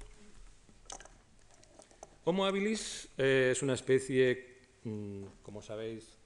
[2.24, 6.18] Homo habilis eh, es una especie, mm, como sabéis,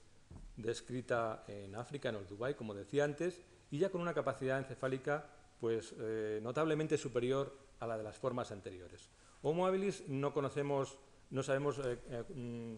[0.56, 5.26] descrita en África, en el Dubái, como decía antes, y ya con una capacidad encefálica
[5.60, 9.10] pues, eh, notablemente superior a la de las formas anteriores.
[9.42, 10.98] Homo habilis no conocemos,
[11.30, 12.74] no sabemos eh, eh, mm,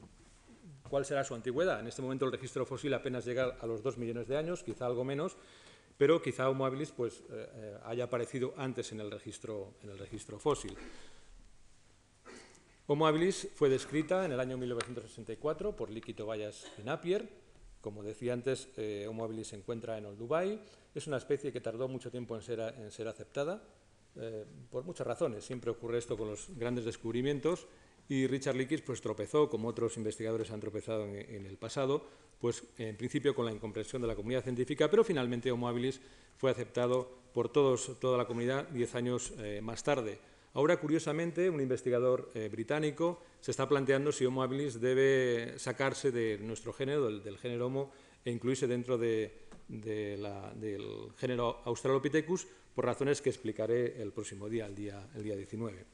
[0.89, 1.81] cuál será su antigüedad.
[1.81, 4.87] En este momento el registro fósil apenas llega a los dos millones de años, quizá
[4.87, 5.37] algo menos,
[5.99, 10.39] pero quizá Homo habilis pues, eh, haya aparecido antes en el, registro, en el registro
[10.39, 10.77] fósil.
[12.87, 17.29] Homo habilis fue descrita en el año 1964 por Líquito Vallas y Napier.
[17.81, 18.69] Como decía antes,
[19.09, 20.61] Homo habilis se encuentra en el Dubai.
[20.95, 23.63] Es una especie que tardó mucho tiempo en ser aceptada.
[24.17, 25.45] Eh, por muchas razones.
[25.45, 27.67] Siempre ocurre esto con los grandes descubrimientos
[28.09, 32.05] y Richard Leakey pues, tropezó, como otros investigadores han tropezado en, el pasado,
[32.39, 36.01] pues en principio con la incomprensión de la comunidad científica, pero finalmente Homo habilis
[36.37, 40.19] fue aceptado por todos, toda la comunidad diez años eh, más tarde.
[40.53, 46.37] Ahora, curiosamente, un investigador eh, británico se está planteando si Homo habilis debe sacarse de
[46.37, 47.93] nuestro género, del, género Homo,
[48.27, 49.33] e incluirse dentro de,
[49.69, 55.85] del género Australopithecus por razones que explicaré el próximo día, el día, el día 19.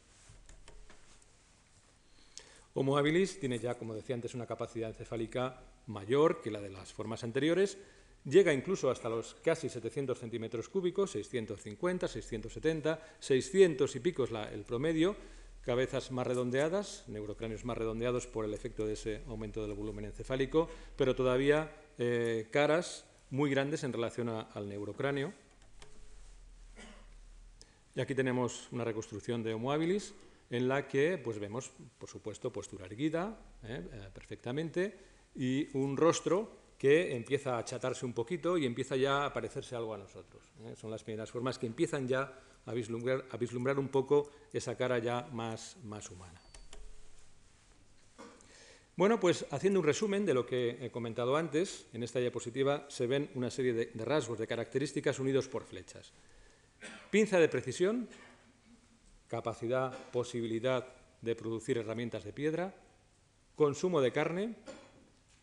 [2.75, 6.93] Homo habilis tiene ya, como decía antes, una capacidad encefálica mayor que la de las
[6.93, 7.79] formas anteriores,
[8.25, 14.65] llega incluso hasta los casi 700 centímetros cúbicos, 650, 670, 600 y pico es el
[14.65, 15.17] promedio,
[15.63, 20.69] cabezas más redondeadas, neurocráneos más redondeados por el efecto de ese aumento del volumen encefálico,
[20.97, 25.33] pero todavía eh, caras muy grandes en relación al neurocráneo.
[27.99, 30.15] Y aquí tenemos una reconstrucción de Homo habilis
[30.51, 33.85] en la que pues, vemos, por supuesto, postura erguida ¿eh?
[33.93, 34.97] Eh, perfectamente
[35.35, 39.95] y un rostro que empieza a achatarse un poquito y empieza ya a parecerse algo
[39.95, 40.45] a nosotros.
[40.61, 40.77] ¿eh?
[40.77, 42.33] Son las primeras formas que empiezan ya
[42.67, 46.41] a vislumbrar, a vislumbrar un poco esa cara ya más, más humana.
[48.95, 53.09] Bueno, pues haciendo un resumen de lo que he comentado antes, en esta diapositiva se
[53.09, 56.13] ven una serie de rasgos, de características unidos por flechas.
[57.11, 58.07] Pinza de precisión,
[59.29, 60.87] capacidad, posibilidad
[61.23, 62.75] de producir herramientas de piedra,
[63.57, 64.57] consumo de carne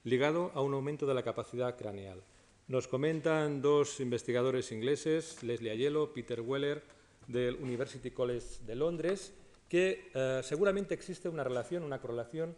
[0.04, 2.22] ligado a un aumento de la capacidad craneal.
[2.68, 6.84] Nos comentan dos investigadores ingleses, Leslie Ayello, Peter Weller,
[7.28, 9.34] del University College de Londres,
[9.68, 12.56] que eh, seguramente existe una relación, una correlación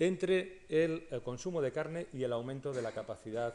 [0.00, 3.54] entre el, consumo de carne y el aumento de la capacidad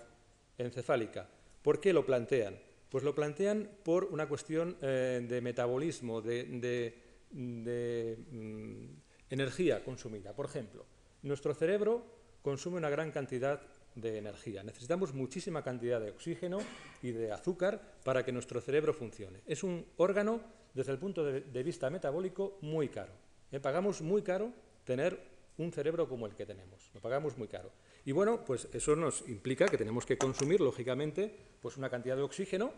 [0.57, 1.27] encefálica.
[1.61, 2.57] ¿Por qué lo plantean?
[2.93, 6.93] Pues lo plantean por una cuestión eh, de metabolismo, de,
[7.31, 8.85] mm,
[9.31, 10.35] energía consumida.
[10.35, 10.85] Por ejemplo,
[11.23, 12.05] nuestro cerebro
[12.43, 13.59] consume una gran cantidad
[13.95, 14.61] de energía.
[14.61, 16.59] Necesitamos muchísima cantidad de oxígeno
[17.01, 19.41] y de azúcar para que nuestro cerebro funcione.
[19.47, 20.39] Es un órgano,
[20.75, 23.13] desde el punto de, vista metabólico, muy caro.
[23.51, 23.59] ¿Eh?
[23.59, 25.19] Pagamos muy caro tener
[25.57, 26.91] un cerebro como el que tenemos.
[26.93, 27.71] Lo pagamos muy caro.
[28.05, 32.23] Y bueno, pues eso nos implica que tenemos que consumir, lógicamente, pues una cantidad de
[32.23, 32.71] oxígeno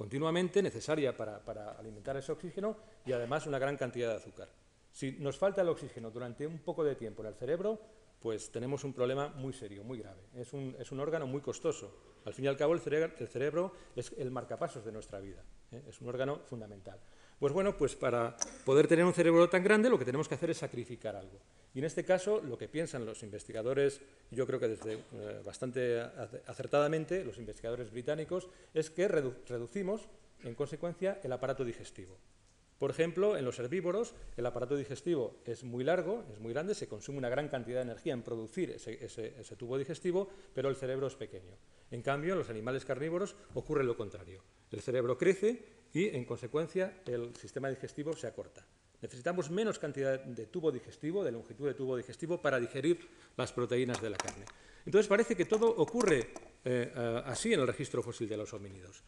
[0.00, 2.74] continuamente necesaria para, alimentar ese oxígeno
[3.04, 4.48] y además una gran cantidad de azúcar.
[4.90, 7.78] Si nos falta el oxígeno durante un poco de tiempo en el cerebro,
[8.18, 10.22] pues tenemos un problema muy serio, muy grave.
[10.34, 11.94] Es un, es un órgano muy costoso.
[12.24, 15.44] Al fin y al cabo, el cerebro, el cerebro es el marcapasos de nuestra vida.
[15.70, 15.82] ¿eh?
[15.86, 16.98] Es un órgano fundamental.
[17.40, 18.36] Pues bueno, pues para
[18.66, 21.40] poder tener un cerebro tan grande, lo que tenemos que hacer es sacrificar algo.
[21.72, 26.02] Y en este caso, lo que piensan los investigadores, yo creo que desde eh, bastante
[26.46, 30.06] acertadamente, los investigadores británicos, es que reducimos,
[30.42, 32.18] en consecuencia, el aparato digestivo.
[32.78, 36.88] Por ejemplo, en los herbívoros el aparato digestivo es muy largo, es muy grande, se
[36.88, 41.14] consume una gran cantidad de energía en producir ese, tubo digestivo, pero el cerebro es
[41.14, 41.56] pequeño.
[41.90, 44.42] En cambio, en los animales carnívoros ocurre lo contrario.
[44.70, 48.64] El cerebro crece y, en consecuencia, el sistema digestivo se acorta.
[49.02, 54.00] Necesitamos menos cantidad de tubo digestivo, de longitud de tubo digestivo, para digerir las proteínas
[54.00, 54.44] de la carne.
[54.84, 56.28] Entonces parece que todo ocurre
[56.64, 59.02] eh, así en el registro fósil de los homínidos.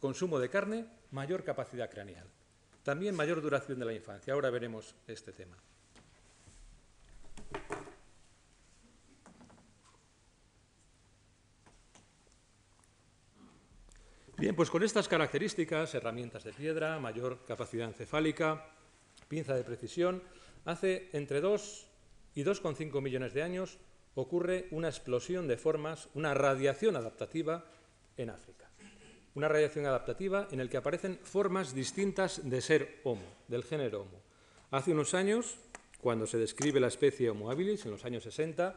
[0.00, 2.28] Consumo de carne, mayor capacidad craneal.
[2.82, 4.34] También mayor duración de la infancia.
[4.34, 5.56] Ahora veremos este tema.
[14.42, 18.66] Bien, pues con estas características, herramientas de piedra, mayor capacidad encefálica,
[19.28, 20.20] pinza de precisión,
[20.64, 21.86] hace entre 2
[22.34, 23.78] y 2,5 millones de años
[24.16, 27.66] ocurre una explosión de formas, una radiación adaptativa
[28.16, 28.68] en África
[29.34, 34.20] una radiación adaptativa en el que aparecen formas distintas de ser Homo, del género Homo.
[34.72, 35.56] Hace unos años,
[36.00, 38.74] cuando se describe la especie Homo habilis, en los años 60,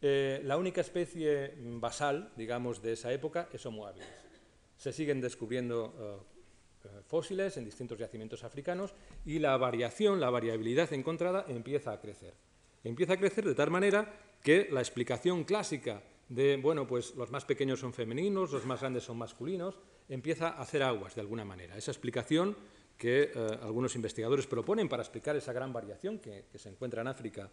[0.00, 4.25] eh, la única especie basal, digamos, de esa época es Homo habilis.
[4.76, 10.92] Se siguen descubriendo eh, eh, fósiles en distintos yacimientos africanos y la variación, la variabilidad
[10.92, 12.34] encontrada empieza a crecer.
[12.84, 14.12] Empieza a crecer de tal manera
[14.42, 19.04] que la explicación clásica de, bueno, pues los más pequeños son femeninos, los más grandes
[19.04, 21.76] son masculinos, empieza a hacer aguas de alguna manera.
[21.76, 22.56] Esa explicación
[22.96, 27.50] que eh, algunos investigadores proponen para explicar esa gran variación que, se encuentra en África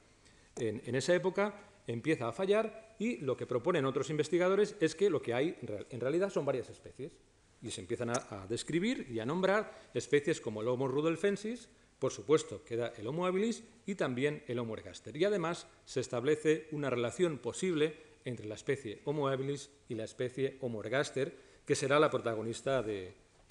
[0.56, 1.54] en, esa época
[1.88, 6.00] empieza a fallar y lo que proponen otros investigadores es que lo que hay en
[6.00, 7.18] realidad son varias especies
[7.64, 12.64] y se empiezan a, describir y a nombrar especies como el Homo rudolfensis, por supuesto
[12.66, 15.16] queda el Homo habilis y también el Homo ergaster.
[15.16, 20.58] Y además se establece una relación posible entre la especie Homo habilis y la especie
[20.60, 21.34] Homo ergaster,
[21.66, 22.84] que será la protagonista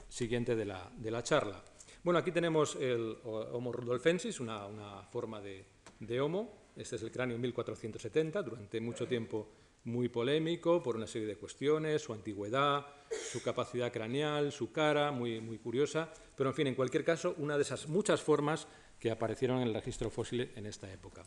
[0.08, 1.64] siguiente de la, charla.
[2.04, 6.61] Bueno, aquí tenemos el Homo rudolfensis, una, forma de, Homo.
[6.76, 9.48] Este es el cráneo 1470, durante mucho tiempo
[9.84, 15.40] muy polémico por una serie de cuestiones, su antigüedad, su capacidad craneal, su cara, muy,
[15.40, 18.68] muy curiosa, pero en fin, en cualquier caso, una de esas muchas formas
[18.98, 21.24] que aparecieron en el registro fósil en esta época.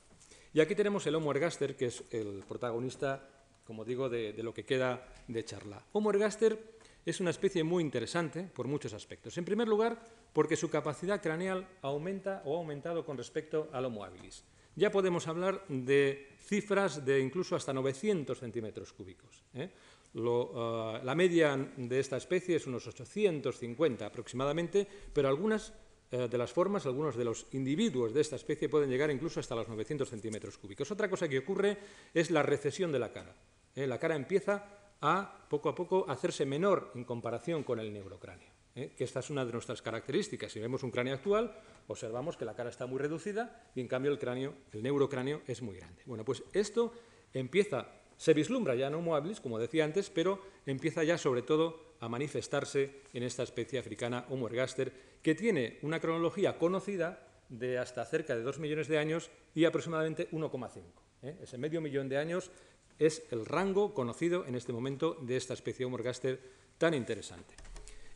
[0.54, 3.30] Y aquí tenemos el Homo ergaster, que es el protagonista
[3.66, 5.84] como digo, de, lo que queda de charla.
[5.92, 9.38] Homo ergaster es una especie muy interesante por muchos aspectos.
[9.38, 10.00] En primer lugar,
[10.34, 14.44] porque su capacidad craneal aumenta o ha aumentado con respecto al Homo habilis.
[14.76, 19.44] Ya podemos hablar de cifras de incluso hasta 900 centímetros cúbicos.
[19.54, 19.70] ¿eh?
[20.18, 25.74] Ah, la media de esta especie es unos 850 aproximadamente, pero algunas
[26.12, 29.56] eh, de las formas, algunos de los individuos de esta especie pueden llegar incluso hasta
[29.56, 30.92] los 900 centímetros cúbicos.
[30.92, 31.78] Otra cosa que ocurre
[32.14, 33.36] es la recesión de la cara.
[33.76, 33.88] ¿eh?
[33.88, 38.55] la cara empieza a poco a poco hacerse menor en comparación con el neurocráneo.
[38.76, 38.94] ¿Eh?
[38.96, 40.52] que esta es una de nuestras características.
[40.52, 41.58] Si vemos un cráneo actual,
[41.88, 45.62] observamos que la cara está muy reducida y en cambio el cráneo, el neurocráneo es
[45.62, 46.04] muy grande.
[46.06, 46.94] Bueno, pues esto
[47.34, 51.96] empieza, se vislumbra ya en Homo habilis, como decía antes, pero empieza ya sobre todo
[52.00, 58.06] a manifestarse en esta especie africana Homo ergaster, que tiene una cronología conocida de hasta
[58.06, 60.82] cerca de 2 millones de años y aproximadamente 1,5.
[61.24, 61.38] ¿eh?
[61.42, 62.52] Ese medio millón de años
[62.98, 66.40] es el rango conocido en este momento de esta especie Homo ergaster
[66.78, 67.56] tan interesante.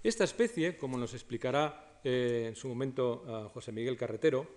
[0.03, 4.47] Esta especie, como nos explicará eh, en su momento José Miguel Carretero,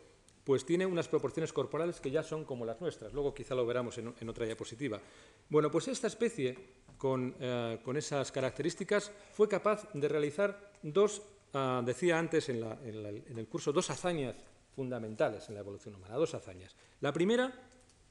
[0.45, 3.13] pues tiene unas proporciones corporales que ya son como las nuestras.
[3.13, 5.01] Luego quizá lo veremos en, otra diapositiva.
[5.49, 6.59] Bueno, pues esta especie,
[6.99, 11.23] con, eh, esas características, fue capaz de realizar dos,
[11.55, 14.37] ah, decía antes en el curso, dos hazañas
[14.75, 16.75] fundamentales en la evolución humana, dos hazañas.
[17.01, 17.53] La primera,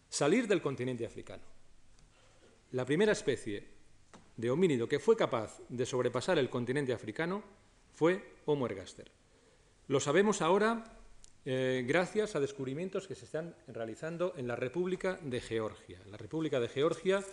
[0.09, 1.43] salir del continente africano.
[2.71, 3.70] La primera especie
[4.41, 7.43] de homínido que fue capaz de sobrepasar el continente africano
[7.93, 9.11] fue Homo ergaster.
[9.87, 10.83] Lo sabemos ahora
[11.45, 15.99] eh, gracias a descubrimientos que se están realizando en la República de Georgia.
[16.03, 17.23] En la República de Georgia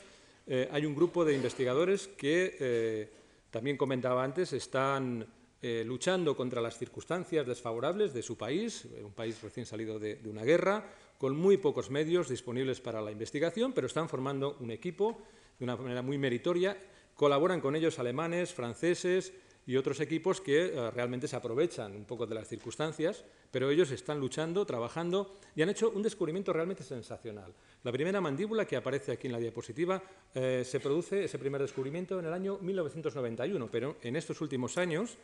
[0.46, 3.10] eh, hay un grupo de investigadores que, eh,
[3.50, 5.26] también comentaba antes, están
[5.60, 10.44] luchando contra las circunstancias desfavorables de su país, un país recién salido de, de una
[10.44, 10.84] guerra,
[11.18, 15.20] con muy pocos medios disponibles para la investigación, pero están formando un equipo
[15.58, 16.76] de una manera muy meritoria.
[17.18, 19.32] Colaboran con ellos alemanes, franceses,
[19.66, 23.90] y otros equipos que eh, realmente se aprovechan un poco de las circunstancias, pero ellos
[23.90, 27.52] están luchando, trabajando y han hecho un descubrimiento realmente sensacional.
[27.82, 30.00] La primera mandíbula que aparece aquí en la diapositiva
[30.32, 35.18] eh, se produce ese primer descubrimiento en el año 1991, pero en estos últimos años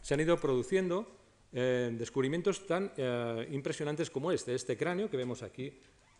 [0.00, 1.06] se han ido produciendo
[1.52, 2.92] eh, descubrimientos tan
[3.50, 5.74] impresionantes como este, este cráneo que vemos aquí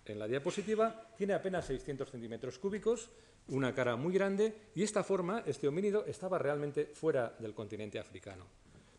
[0.05, 3.11] en la diapositiva, tiene apenas 600 centímetros cúbicos,
[3.49, 8.47] una cara muy grande y esta forma, este homínido, estaba realmente fuera del continente africano.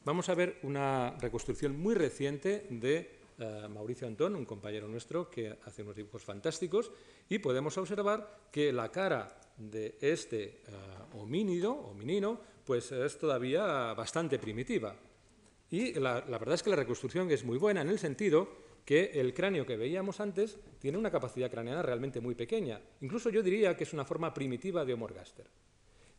[0.04, 5.58] Vamos a ver una reconstrucción muy reciente de eh, Mauricio Antón, un compañero nuestro que
[5.66, 6.91] hace unos dibujos fantásticos,
[7.30, 10.62] y podemos observar que la cara de este
[11.14, 14.95] uh, homínido, hominino, pues es todavía bastante primitiva.
[15.70, 18.49] Y la verdad es que la reconstrucción es muy buena en el sentido
[18.86, 22.82] que el cráneo que veíamos antes tiene una capacidad craneana realmente muy pequeña.
[23.01, 25.47] Incluso yo diría que es una forma primitiva de Homo ergaster.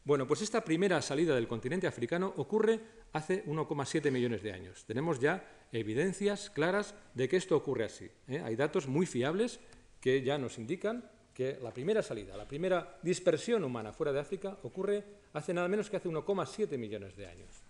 [0.04, 2.80] Bueno, pues esta primera salida del continente africano ocurre
[3.12, 4.84] hace 1,7 millones de años.
[4.84, 8.10] Tenemos ya evidencias claras de que esto ocurre así.
[8.26, 8.42] ¿eh?
[8.44, 9.60] Hay datos muy fiables
[10.00, 14.58] que ya nos indican que la primera salida, la primera dispersión humana fuera de África
[14.64, 17.61] ocurre hace nada menos que hace 1,7 millones de años.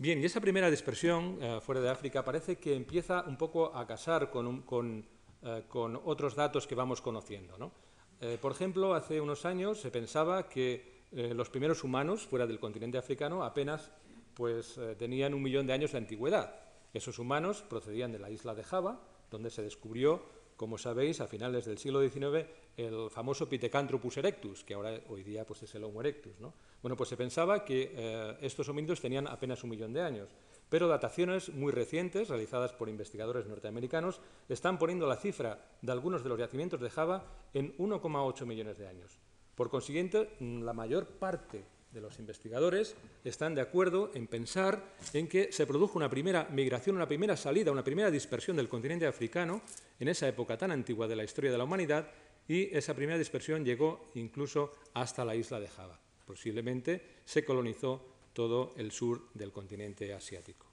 [0.00, 3.86] Bien, y esa primera dispersión eh, fuera de África parece que empieza un poco a
[3.86, 5.04] casar con,
[5.42, 5.62] eh,
[6.04, 7.70] otros datos que vamos conociendo.
[8.18, 12.96] Eh, por ejemplo, hace unos años se pensaba que los primeros humanos fuera del continente
[12.96, 13.90] africano apenas
[14.32, 16.54] pues, tenían un millón de años de antigüedad.
[16.94, 20.22] Esos humanos procedían de la isla de Java, donde se descubrió
[20.56, 22.46] como sabéis, a finales del siglo XIX,
[22.76, 26.38] el famoso Pithecanthropus erectus, que ahora hoy día pues, es el Homo erectus.
[26.38, 26.52] ¿no?
[26.82, 30.30] Bueno, pues se pensaba que eh, estos homínidos tenían apenas un millón de años,
[30.70, 36.30] pero dataciones muy recientes, realizadas por investigadores norteamericanos, están poniendo la cifra de algunos de
[36.30, 39.18] los yacimientos de Java en 1,8 millones de años.
[39.54, 45.52] Por consiguiente, la mayor parte de los investigadores están de acuerdo en pensar en que
[45.52, 49.60] se produjo una primera migración, una primera salida, una primera dispersión del continente africano
[49.98, 52.08] en esa época tan antigua de la historia de la humanidad
[52.46, 55.98] y esa primera dispersión llegó incluso hasta la isla de Java.
[56.30, 60.64] Posiblemente se colonizó todo el sur del continente asiático.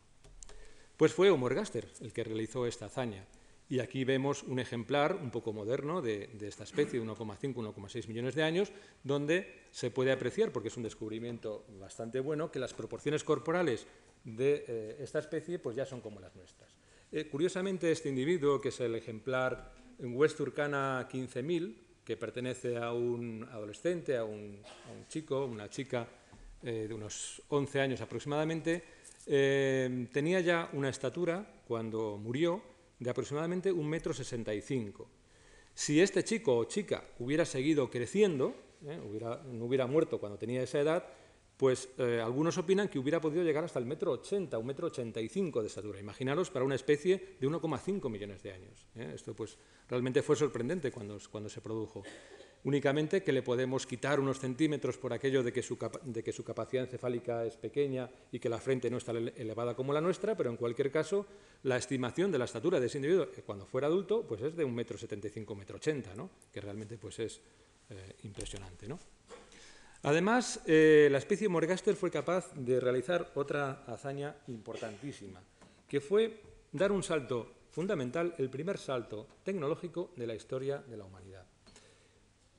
[0.96, 3.26] Pues fue Homo ergaster el que realizó esta hazaña
[3.68, 8.36] y aquí vemos un ejemplar un poco moderno de, esta especie, de 1,5, 1,6 millones
[8.36, 8.72] de años,
[9.04, 13.88] donde se puede apreciar, porque es un descubrimiento bastante bueno, que las proporciones corporales
[14.26, 16.70] de eh, esta especie pues ya son como las nuestras.
[17.12, 22.94] Eh, curiosamente, este individuo, que es el ejemplar en West Turkana 15.000, que pertenece a
[22.94, 24.62] un adolescente, a un,
[25.10, 26.08] chico, una chica
[26.64, 28.82] eh, de unos 11 años aproximadamente,
[29.26, 32.62] tenía ya una estatura cuando murió
[32.98, 35.10] de aproximadamente un metro sesenta y cinco.
[35.74, 38.56] Si este chico o chica hubiera seguido creciendo,
[38.86, 38.98] ¿eh?
[39.52, 41.10] no hubiera muerto cuando tenía esa edad,
[41.58, 45.20] pues eh, algunos opinan que hubiera podido llegar hasta el metro ochenta, un metro ochenta
[45.20, 46.00] y cinco de estatura.
[46.00, 48.86] Imaginaros para una especie de 1,5 millones de años.
[48.96, 49.12] ¿eh?
[49.16, 49.58] Esto pues
[49.90, 52.04] realmente fue sorprendente cuando, cuando se produjo
[52.64, 56.44] únicamente que le podemos quitar unos centímetros por aquello de que, su de que, su
[56.44, 60.50] capacidad encefálica es pequeña y que la frente no está elevada como la nuestra, pero
[60.50, 61.26] en cualquier caso,
[61.64, 64.64] la estimación de la estatura de ese individuo eh, cuando fuera adulto pues es de
[64.64, 66.30] un metro setenta y cinco, metro ochenta, ¿no?
[66.52, 67.42] que realmente pues es
[68.24, 68.88] impresionante.
[68.88, 69.00] ¿no?
[70.08, 75.44] Además, eh, la especie Morgaster fue capaz de realizar otra hazaña importantísima,
[75.86, 76.40] que fue
[76.72, 81.44] dar un salto fundamental, el primer salto tecnológico de la historia de la humanidad.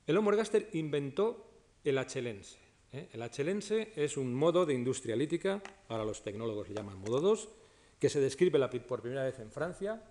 [0.07, 1.49] El Homo ergaster inventó
[1.85, 2.59] el achelense.
[2.93, 3.09] ¿eh?
[3.15, 7.49] El achelense es un modo de industria lítica, ahora los tecnólogos le llaman modo 2,
[7.99, 10.03] que se describe por primera vez en Francia,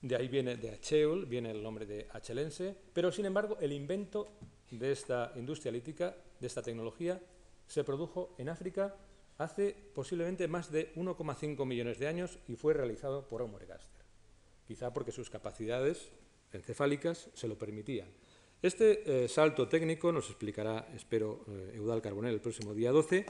[0.00, 4.32] de ahí viene de Acheul, viene el nombre de achelense, pero sin embargo el invento
[4.70, 7.22] de esta industria lítica, de esta tecnología,
[7.66, 8.96] se produjo en África
[9.38, 14.04] hace posiblemente más de 1,5 millones de años y fue realizado por Homo ergaster,
[14.66, 16.10] quizá porque sus capacidades
[16.52, 18.08] encefálicas se lo permitían.
[18.62, 23.24] Este eh, salto técnico, nos explicará, espero, eh, Eudal Carbonell el próximo día 12,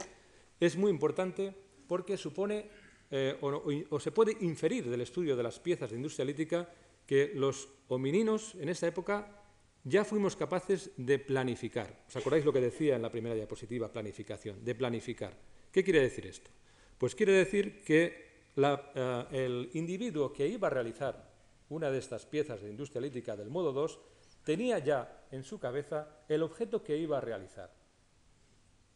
[0.59, 1.55] es muy importante
[1.87, 2.69] porque supone
[3.09, 6.69] eh, o, se puede inferir del estudio de las piezas de industria lítica
[7.05, 9.40] que los homininos en esa época
[9.83, 12.05] ya fuimos capaces de planificar.
[12.07, 14.63] ¿Os acordáis lo que decía en la primera diapositiva, planificación?
[14.63, 15.33] De planificar.
[15.71, 16.51] ¿Qué quiere decir esto?
[16.97, 21.31] Pues quiere decir que eh, el individuo que iba a realizar
[21.69, 23.99] una de estas piezas de industria lítica del modo 2
[24.43, 27.73] tenía ya en su cabeza el objeto que iba a realizar.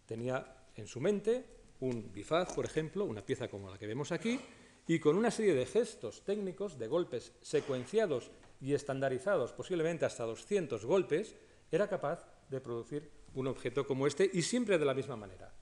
[0.06, 1.46] Tenía en su mente
[1.80, 4.40] un bifaz, por ejemplo, una pieza como la que vemos aquí,
[4.88, 8.30] y con una serie de gestos técnicos, de golpes secuenciados
[8.62, 11.36] y estandarizados, posiblemente hasta 200 golpes,
[11.72, 15.53] era capaz de producir un objeto como este y siempre de la misma manera.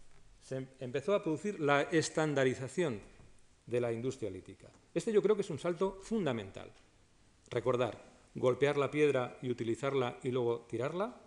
[0.42, 3.02] Se empezó a producir la estandarización
[3.66, 4.70] de la industria lítica.
[4.94, 6.72] Este yo creo que es un salto fundamental.
[7.50, 7.98] Recordar,
[8.36, 11.22] golpear la piedra y utilizarla y luego tirarla,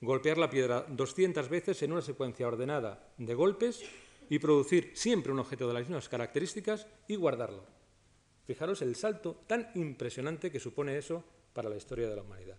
[0.00, 3.82] golpear la piedra 200 veces en una secuencia ordenada de golpes
[4.30, 7.77] y producir siempre un objeto de las mismas características y guardarlo.
[8.48, 11.22] Fijaros el salto tan impresionante que supone eso
[11.52, 12.56] para la historia de la humanidad.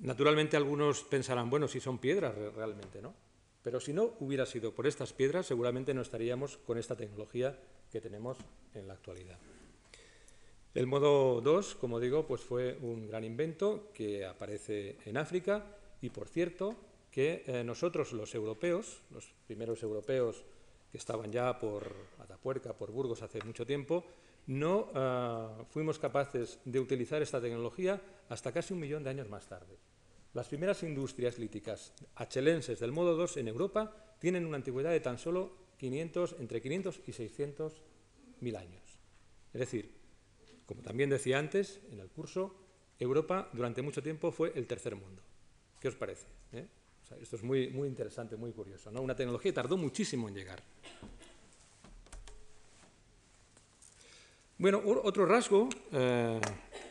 [0.00, 3.14] Naturalmente algunos pensarán, bueno, si son piedras realmente, ¿no?
[3.62, 7.58] Pero si no hubiera sido por estas piedras, seguramente no estaríamos con esta tecnología
[7.90, 8.36] que tenemos
[8.74, 9.38] en la actualidad.
[10.74, 15.64] El modo 2, como digo, pues fue un gran invento que aparece en África
[16.02, 16.76] y, por cierto,
[17.10, 20.44] que eh, nosotros los europeos, los primeros europeos
[20.92, 24.04] que estaban ya por Atapuerca, por Burgos hace mucho tiempo,
[24.50, 29.46] no ah, fuimos capaces de utilizar esta tecnología hasta casi un millón de años más
[29.46, 29.78] tarde.
[30.34, 35.18] Las primeras industrias líticas achelenses del modo 2 en Europa tienen una antigüedad de tan
[35.18, 37.82] solo 500, entre 500 y 600
[38.40, 38.82] mil años.
[39.54, 39.94] Es decir,
[40.66, 42.56] como también decía antes en el curso,
[42.98, 45.22] Europa durante mucho tiempo fue el tercer mundo.
[45.78, 46.26] ¿Qué os parece?
[46.52, 46.66] ¿Eh?
[47.20, 48.90] esto es muy, muy interesante, muy curioso.
[48.90, 49.00] ¿no?
[49.00, 50.60] Una tecnología que tardó muchísimo en llegar.
[54.60, 56.38] Bueno, otro rasgo eh,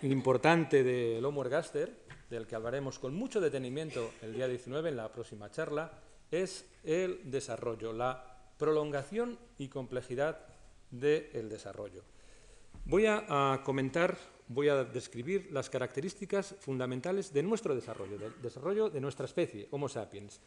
[0.02, 1.94] importante del Homo ergaster,
[2.28, 5.92] del que hablaremos con mucho detenimiento el día 19 en la próxima charla,
[6.32, 8.26] es el desarrollo, la
[8.58, 10.40] prolongación y complejidad
[10.90, 12.02] del desarrollo.
[12.86, 14.18] Voy a comentar
[14.48, 19.88] voy a describir las características fundamentales de nuestro desarrollo, del desarrollo de nuestra especie, Homo
[19.88, 20.42] sapiens.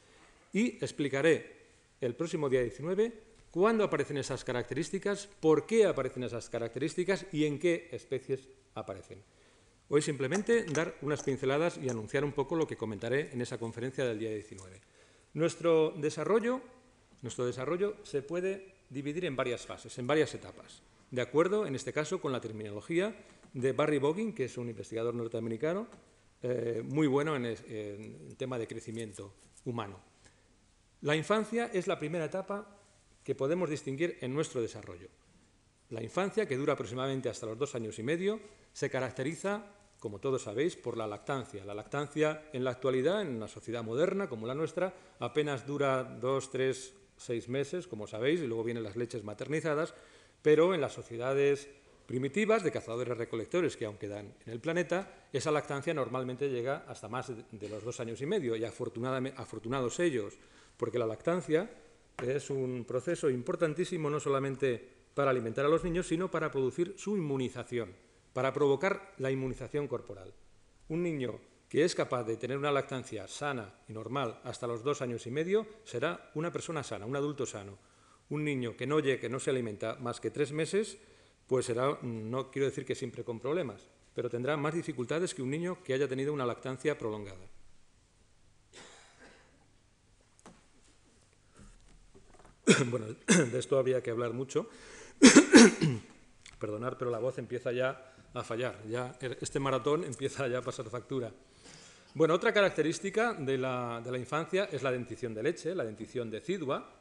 [0.52, 1.62] Y explicaré
[2.00, 7.60] el próximo día 19 cuándo aparecen esas características, por qué aparecen esas características y en
[7.60, 9.22] qué especies aparecen.
[9.88, 14.06] Hoy simplemente dar unas pinceladas y anunciar un poco lo que comentaré en esa conferencia
[14.06, 14.80] del día 19.
[15.34, 16.62] Nuestro desarrollo,
[17.20, 21.92] nuestro desarrollo se puede dividir en varias fases, en varias etapas, de acuerdo, en este
[21.92, 23.14] caso, con la terminología
[23.52, 25.86] de Barry Boggin, que es un investigador norteamericano
[26.42, 29.34] eh, muy bueno en, el tema de crecimiento
[29.66, 30.00] humano.
[31.02, 32.81] La infancia es la primera etapa
[33.24, 35.08] que podemos distinguir en nuestro desarrollo.
[35.90, 38.40] La infancia, que dura aproximadamente hasta los dos años y medio,
[38.72, 39.66] se caracteriza,
[40.00, 41.64] como todos sabéis, por la lactancia.
[41.64, 46.50] La lactancia en la actualidad, en una sociedad moderna como la nuestra, apenas dura dos,
[46.50, 49.94] tres, seis meses, como sabéis, y luego vienen las leches maternizadas,
[50.40, 51.68] pero en las sociedades
[52.06, 57.28] primitivas de cazadores-recolectores que aún quedan en el planeta, esa lactancia normalmente llega hasta más
[57.28, 60.34] de los dos años y medio, y afortunados ellos,
[60.76, 61.70] porque la lactancia
[62.22, 67.16] es un proceso importantísimo no solamente para alimentar a los niños, sino para producir su
[67.16, 67.94] inmunización,
[68.32, 70.32] para provocar la inmunización corporal.
[70.88, 75.00] Un niño que es capaz de tener una lactancia sana y normal hasta los dos
[75.00, 77.78] años y medio será una persona sana, un adulto sano.
[78.28, 80.98] Un niño que no, que no se alimenta más que tres meses
[81.46, 85.50] pues será, no quiero decir que siempre con problemas, pero tendrá más dificultades que un
[85.50, 87.51] niño que haya tenido una lactancia prolongada.
[92.90, 94.68] Bueno, de esto había que hablar mucho.
[96.58, 98.82] Perdonar, pero la voz empieza ya a fallar.
[98.88, 101.32] Ya este maratón empieza ya a pasar factura.
[102.14, 106.30] Bueno, otra característica de la, de la infancia es la dentición de leche, la dentición
[106.30, 106.92] decidua,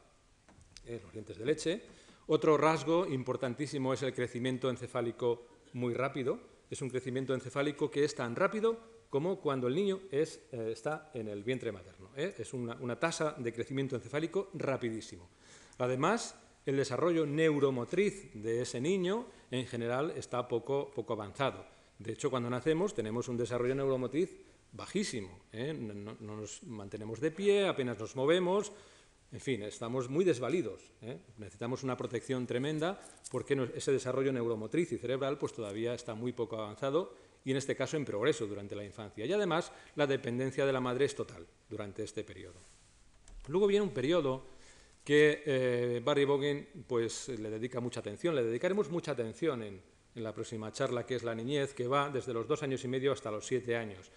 [0.86, 1.82] eh, los dientes de leche.
[2.28, 6.40] Otro rasgo importantísimo es el crecimiento encefálico muy rápido.
[6.70, 10.26] Es un crecimiento encefálico que es tan rápido como cuando el niño eh,
[10.72, 12.08] está en el vientre materno.
[12.16, 12.34] ¿eh?
[12.38, 15.28] Es una, tasa de crecimiento encefálico rapidísimo.
[15.78, 21.64] Además, el desarrollo neuromotriz de ese niño en general está poco, poco avanzado.
[21.98, 24.30] De hecho, cuando nacemos tenemos un desarrollo neuromotriz
[24.72, 25.40] bajísimo.
[25.52, 25.72] ¿eh?
[25.74, 28.72] no, nos mantenemos de pie, apenas nos movemos,
[29.32, 30.82] en fin, estamos muy desvalidos.
[31.00, 31.18] ¿eh?
[31.38, 33.00] Necesitamos una protección tremenda
[33.30, 37.14] porque ese desarrollo neuromotriz y cerebral pues, todavía está muy poco avanzado
[37.44, 39.24] y en este caso en progreso durante la infancia.
[39.24, 42.60] Y además la dependencia de la madre es total durante este periodo.
[43.48, 44.44] Luego viene un periodo
[45.04, 49.80] que eh, Barry Bogan pues, le dedica mucha atención, le dedicaremos mucha atención en,
[50.14, 52.88] en la próxima charla, que es la niñez, que va desde los dos años y
[52.88, 54.10] medio hasta los siete años.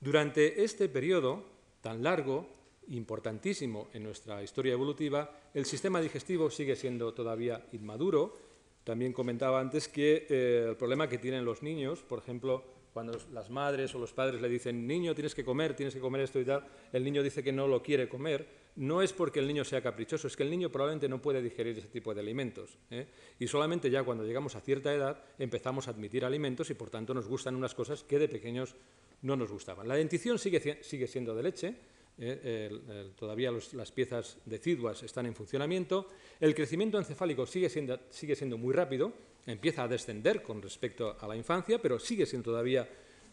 [0.00, 1.44] Durante este periodo
[1.80, 2.48] tan largo,
[2.88, 8.36] importantísimo en nuestra historia evolutiva, el sistema digestivo sigue siendo todavía inmaduro.
[8.84, 12.64] También comentaba antes que eh, el problema que tienen los niños, por ejemplo,
[12.94, 16.20] cuando las madres o los padres le dicen, niño, tienes que comer, tienes que comer
[16.20, 19.48] esto y tal, el niño dice que no lo quiere comer, no es porque el
[19.48, 22.78] niño sea caprichoso, es que el niño probablemente no puede digerir ese tipo de alimentos.
[22.92, 23.08] ¿eh?
[23.40, 27.12] Y solamente ya cuando llegamos a cierta edad empezamos a admitir alimentos y por tanto
[27.14, 28.76] nos gustan unas cosas que de pequeños
[29.22, 29.88] no nos gustaban.
[29.88, 31.74] La dentición sigue, sigue siendo de leche,
[32.18, 33.10] ¿eh?
[33.18, 36.06] todavía las piezas deciduas están en funcionamiento,
[36.38, 39.12] el crecimiento encefálico sigue siendo, sigue siendo muy rápido,
[39.46, 42.88] empieza a descender con respecto a la infancia, pero sigue siendo todavía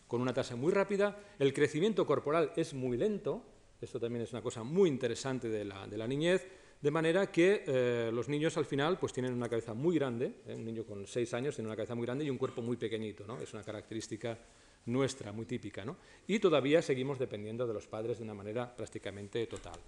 [0.08, 3.46] con una tasa muy rápida, el crecimiento corporal es muy lento,
[3.80, 6.48] esto también es una cosa muy interesante de la, niñez,
[6.82, 10.56] de manera que eh, los niños al final pues tienen una cabeza muy grande, ¿eh?
[10.56, 13.26] un niño con seis años tiene una cabeza muy grande y un cuerpo muy pequeñito,
[13.26, 13.40] ¿no?
[13.40, 14.38] es una característica
[14.86, 15.86] nuestra, muy típica.
[15.86, 15.98] ¿no?
[16.28, 19.80] Y todavía seguimos dependiendo de los padres de una manera prácticamente total.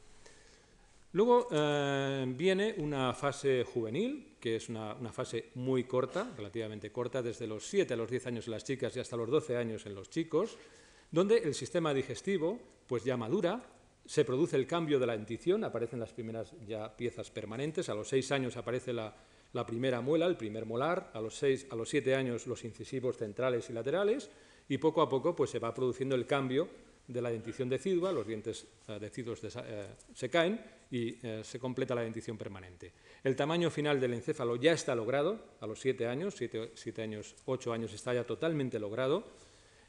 [1.14, 7.22] Luego eh, viene una fase juvenil, que es una, una, fase muy corta, relativamente corta,
[7.22, 9.86] desde los 7 a los 10 años en las chicas y hasta los 12 años
[9.86, 10.57] en los chicos,
[11.11, 13.61] donde el sistema digestivo pues ya madura,
[14.05, 16.53] se produce el cambio de la dentición, aparecen las primeras
[16.97, 19.16] piezas permanentes, a los seis años aparece la,
[19.66, 23.70] primera muela, el primer molar, a los, seis, a los siete años los incisivos centrales
[23.70, 24.30] y laterales,
[24.68, 26.68] y poco a poco pues, se va produciendo el cambio
[27.07, 30.59] de la dentición decidua, los dientes eh, deciduos eh, se caen
[30.94, 32.94] y eh, se completa la dentición permanente.
[33.24, 37.74] El tamaño final del encéfalo ya está logrado, a los siete años, siete, años, ocho
[37.74, 39.26] años está ya totalmente logrado,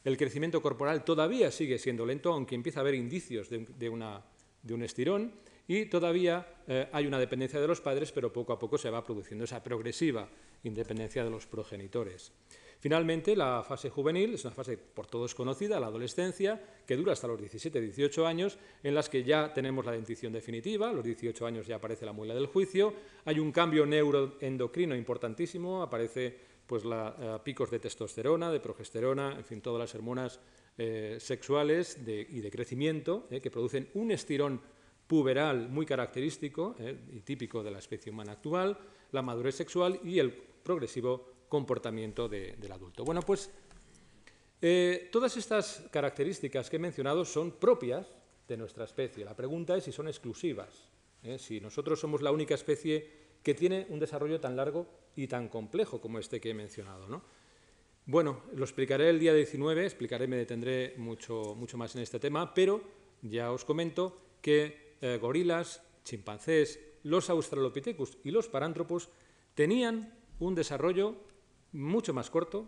[0.02, 5.32] el crecimiento corporal todavía sigue siendo lento, aunque empieza a haber indicios de, un estirón,
[5.68, 9.04] y todavía eh, hay una dependencia de los padres, pero poco a poco se va
[9.04, 10.26] produciendo esa progresiva
[10.62, 12.32] independencia de los progenitores.
[12.84, 17.26] Finalmente, la fase juvenil es una fase por todos conocida, la adolescencia, que dura hasta
[17.26, 21.66] los 17-18 años, en las que ya tenemos la dentición definitiva, a los 18 años
[21.66, 22.92] ya aparece la muela del juicio,
[23.24, 29.62] hay un cambio neuroendocrino importantísimo, aparece pues eh, picos de testosterona, de progesterona, en fin,
[29.62, 30.38] todas las hormonas
[30.76, 34.60] eh, sexuales y de crecimiento eh, que producen un estirón
[35.06, 36.76] puberal muy característico
[37.10, 38.76] y típico de la especie humana actual,
[39.10, 43.04] la madurez sexual y el progresivo comportamiento del adulto.
[43.04, 43.48] Bueno, pues
[45.12, 48.12] todas estas características que he mencionado son propias
[48.48, 49.24] de nuestra especie.
[49.24, 50.88] La pregunta es si son exclusivas,
[51.38, 53.08] si nosotros somos la única especie
[53.44, 57.06] que tiene un desarrollo tan largo y tan complejo como este que he mencionado.
[57.06, 57.22] ¿no?
[58.06, 62.52] Bueno, lo explicaré el día 19, explicaré, me detendré mucho, mucho más en este tema,
[62.52, 62.82] pero
[63.22, 69.08] ya os comento que eh, gorilas, chimpancés, los australopithecus y los parántropos
[69.54, 71.14] tenían un desarrollo
[71.74, 72.66] mucho más corto,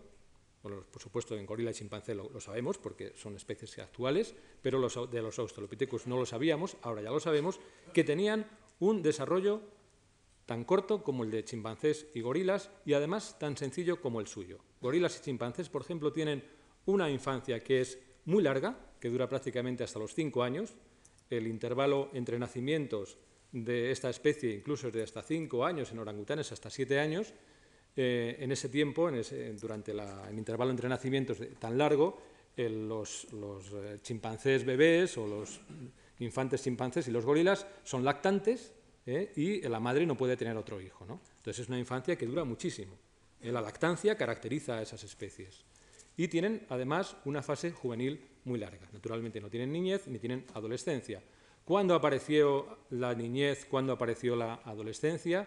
[0.63, 5.39] por supuesto en gorila y chimpancé lo, sabemos porque son especies actuales, pero de los
[5.39, 7.61] australopithecus no lo sabíamos, ahora ya lo sabemos,
[7.95, 8.47] que tenían
[8.81, 9.63] un desarrollo
[10.45, 14.59] tan corto como el de chimpancés y gorilas y además tan sencillo como el suyo.
[14.81, 16.45] Gorilas y chimpancés, por ejemplo, tienen
[16.87, 20.75] una infancia que es muy larga, que dura prácticamente hasta los cinco años.
[21.31, 23.19] El intervalo entre nacimientos
[23.53, 27.33] de esta especie incluso es de hasta cinco años, en orangutanes hasta siete años.
[27.97, 29.11] Eh, en ese tiempo,
[29.59, 32.19] durante el intervalo entre nacimientos tan largo,
[32.57, 35.61] los, los eh, chimpancés bebés o los
[36.21, 38.73] infantes chimpancés y los gorilas son lactantes
[39.07, 39.33] ¿eh?
[39.37, 41.05] y la madre no puede tener otro hijo.
[41.07, 41.21] ¿no?
[41.39, 42.95] Entonces es una infancia que dura muchísimo.
[43.41, 43.53] ¿eh?
[43.53, 45.65] La lactancia caracteriza a esas especies.
[46.17, 48.89] Y tienen además una fase juvenil muy larga.
[48.93, 51.23] Naturalmente no tienen niñez ni tienen adolescencia.
[51.65, 53.67] ¿Cuándo apareció la niñez?
[53.67, 55.47] ¿Cuándo apareció la adolescencia?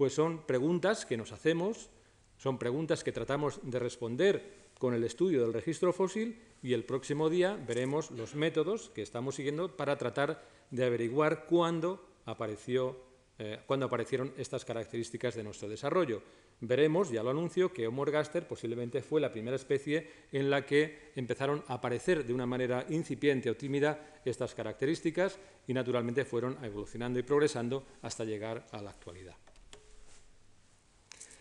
[0.00, 1.90] Pues son preguntas que nos hacemos,
[2.38, 7.28] son preguntas que tratamos de responder con el estudio del registro fósil y el próximo
[7.28, 12.96] día veremos los métodos que estamos siguiendo para tratar de averiguar cuándo apareció,
[13.38, 16.22] eh, aparecieron estas características de nuestro desarrollo.
[16.60, 21.12] Veremos, ya lo anuncio, que Homo ergaster posiblemente fue la primera especie en la que
[21.14, 27.18] empezaron a aparecer de una manera incipiente o tímida estas características y naturalmente fueron evolucionando
[27.18, 29.36] y progresando hasta llegar a la actualidad.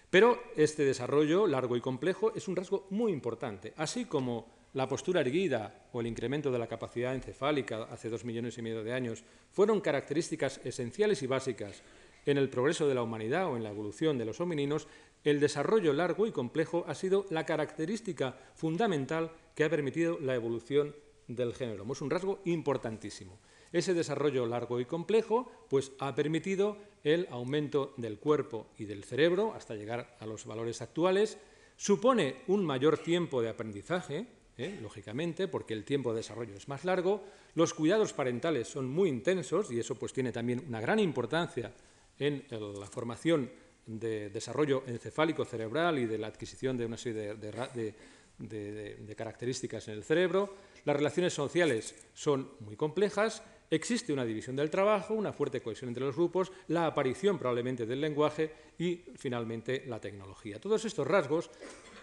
[0.09, 5.21] Pero este desarrollo largo y complejo es un rasgo muy importante, así como la postura
[5.21, 9.23] erguida o el incremento de la capacidad encefálica hace dos millones y medio de años
[9.51, 11.83] fueron características esenciales y básicas
[12.25, 14.87] en el progreso de la humanidad o en la evolución de los homininos,
[15.23, 20.95] el desarrollo largo y complejo ha sido la característica fundamental que ha permitido la evolución
[21.27, 21.91] del género.
[21.91, 23.39] Es un rasgo importantísimo.
[23.71, 29.53] Ese desarrollo largo y complejo pues, ha permitido el aumento del cuerpo y del cerebro
[29.53, 31.37] hasta llegar a los valores actuales.
[31.77, 34.79] Supone un mayor tiempo de aprendizaje, ¿eh?
[34.81, 37.23] lógicamente, porque el tiempo de desarrollo es más largo.
[37.55, 41.71] Los cuidados parentales son muy intensos y eso pues, tiene también una gran importancia
[42.17, 43.49] en la formación
[43.85, 50.03] de desarrollo encefálico cerebral y de la adquisición de una serie de, características en el
[50.03, 50.53] cerebro.
[50.85, 56.05] Las relaciones sociales son muy complejas, existe una división del trabajo, una fuerte cohesión entre
[56.05, 60.59] los grupos, la aparición probablemente del lenguaje y finalmente la tecnología.
[60.59, 61.49] Todos estos rasgos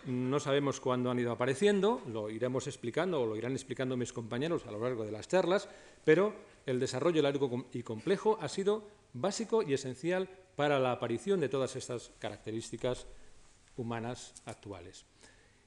[0.07, 4.65] no sabemos cuándo han ido apareciendo, lo iremos explicando o lo irán explicando mis compañeros
[4.67, 5.69] a lo largo de las charlas,
[6.05, 11.49] pero el desarrollo largo y complejo ha sido básico y esencial para la aparición de
[11.49, 13.07] todas estas características
[13.77, 15.05] humanas actuales.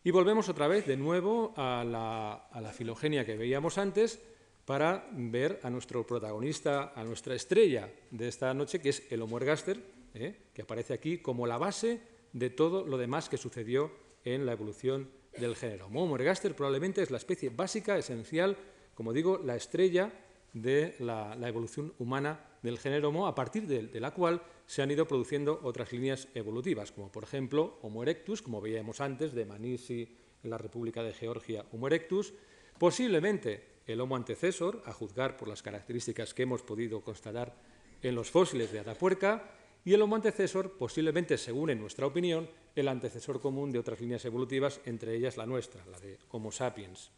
[0.03, 4.21] Y volvemos otra vez de nuevo a la, filogenia que veíamos antes
[4.69, 9.37] para ver a nuestro protagonista, a nuestra estrella de esta noche, que es el Homo
[9.37, 9.81] ergaster,
[10.13, 10.35] ¿eh?
[10.53, 11.99] que aparece aquí como la base
[12.33, 13.91] de todo lo demás que sucedió
[14.23, 15.09] en la evolución
[15.39, 15.87] del género.
[15.87, 18.57] Homo ergaster probablemente es la especie básica, esencial,
[18.93, 20.13] como digo, la estrella
[20.53, 25.07] de la, evolución humana del género Homo, a partir de, la cual se han ido
[25.07, 30.49] produciendo otras líneas evolutivas, como por ejemplo Homo erectus, como veíamos antes, de Manisi en
[30.51, 32.35] la República de Georgia, Homo erectus,
[32.77, 37.55] posiblemente el Homo antecesor, a juzgar por las características que hemos podido constatar
[38.01, 39.51] en los fósiles de Atapuerca,
[39.85, 44.23] y el Homo antecesor, posiblemente, según en nuestra opinión, el antecesor común de otras líneas
[44.25, 47.11] evolutivas, entre ellas la nuestra, la de Homo sapiens.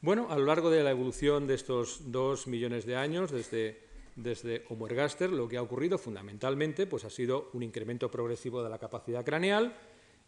[0.00, 3.80] Bueno, a lo largo de la evolución de estos dos millones de años, desde,
[4.16, 8.70] desde Homo ergaster, lo que ha ocurrido fundamentalmente pues, ha sido un incremento progresivo de
[8.70, 9.74] la capacidad craneal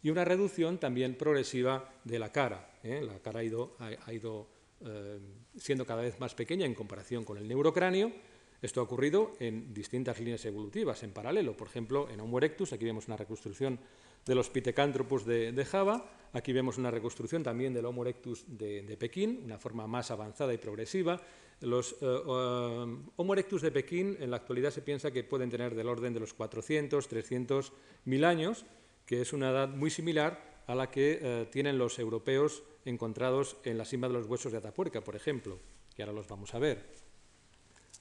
[0.03, 2.79] y una reducción también progresiva de la cara.
[2.83, 3.03] ¿eh?
[3.03, 4.47] La cara ha ido, ha, ido
[4.85, 5.19] eh,
[5.57, 8.13] siendo cada vez más pequeña en comparación con el neurocráneo.
[8.61, 11.57] Esto ha ocurrido en distintas líneas evolutivas en paralelo.
[11.57, 13.79] Por ejemplo, en Homo erectus, aquí vemos una reconstrucción
[14.25, 16.11] de los Pithecanthropus de, Java.
[16.33, 20.59] Aquí vemos una reconstrucción también del Homo erectus de, Pekín, una forma más avanzada y
[20.59, 21.23] progresiva.
[21.61, 25.75] Los eh, eh, Homo erectus de Pekín en la actualidad se piensa que pueden tener
[25.75, 27.73] del orden de los 400, 300
[28.05, 28.67] mil años,
[29.07, 33.85] que es una edad muy similar a la que tienen los europeos encontrados en la
[33.85, 35.59] cima de los huesos de Atapuerca, por ejemplo,
[35.95, 36.87] que ahora los vamos a ver.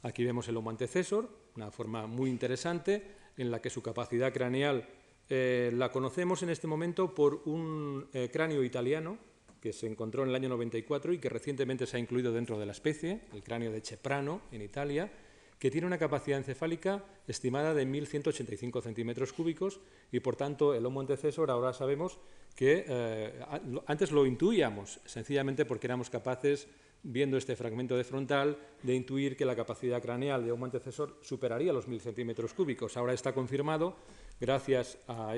[0.04, 3.04] Aquí vemos el Homo antecesor, una forma muy interesante
[3.38, 4.88] en la que su capacidad craneal
[5.28, 9.18] eh, la conocemos en este momento por un eh, cráneo italiano
[9.60, 12.68] que se encontró en el año 94 y que recientemente se ha incluido dentro de
[12.68, 15.12] la especie, el cráneo de Ceprano, en Italia,
[15.58, 19.80] que tiene una capacidad encefálica estimada de 1.185 centímetros cúbicos
[20.12, 22.20] y, por tanto, el Homo antecesor ahora sabemos
[22.56, 23.40] que eh,
[23.86, 26.68] antes lo intuíamos, sencillamente porque éramos capaces,
[27.04, 31.74] viendo este fragmento de frontal, de intuir que la capacidad craneal de Homo antecesor superaría
[31.74, 32.98] los 1.000 centímetros cúbicos.
[32.98, 33.98] Ahora está confirmado
[34.40, 35.36] gracias a,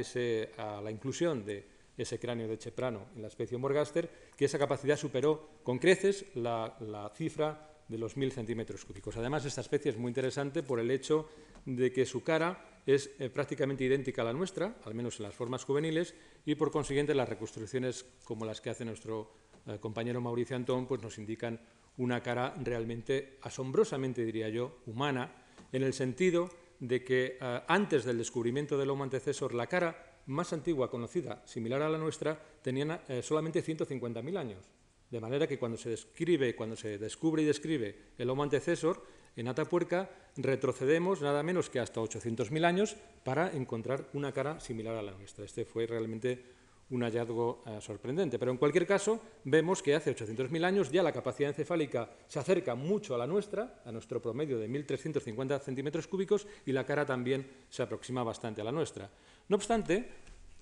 [0.82, 5.50] la inclusión de ese cráneo de Cheprano en la especie Morgaster, que esa capacidad superó
[5.64, 9.18] con creces la, cifra de los mil centímetros cúbicos.
[9.18, 11.28] Además, esta especie es muy interesante por el hecho
[11.66, 15.36] de que su cara es eh, prácticamente idéntica a la nuestra, al menos en las
[15.36, 16.14] formas juveniles,
[16.48, 19.30] y por consiguiente las reconstrucciones como las que hace nuestro
[19.68, 21.60] eh, compañero Mauricio Antón pues nos indican
[21.98, 25.30] una cara realmente asombrosamente, diría yo, humana,
[25.74, 30.54] en el sentido de que eh, antes del descubrimiento del Homo antecesor, la cara más
[30.54, 34.66] antigua conocida, similar a la nuestra, tenía eh, solamente 150.000 años.
[35.12, 39.04] De manera que cuando se describe, cuando se descubre y describe el Homo antecesor
[39.38, 45.02] en Atapuerca, retrocedemos nada menos que hasta 800.000 años para encontrar una cara similar a
[45.02, 45.46] la nuestra.
[45.46, 46.58] Este fue realmente
[46.90, 48.40] un hallazgo eh, sorprendente.
[48.40, 52.76] Pero en cualquier caso, vemos que hace 800.000 años ya la capacidad encefálica se acerca
[52.76, 57.48] mucho a la nuestra, a nuestro promedio de 1.350 centímetros cúbicos, y la cara también
[57.70, 59.10] se aproxima bastante a la nuestra.
[59.50, 60.10] No obstante,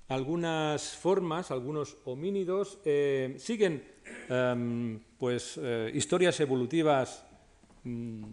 [0.07, 3.84] algunas formas, algunos homínidos, eh, siguen
[4.30, 7.26] em, pues, eh, historias evolutivas
[7.84, 8.23] mm,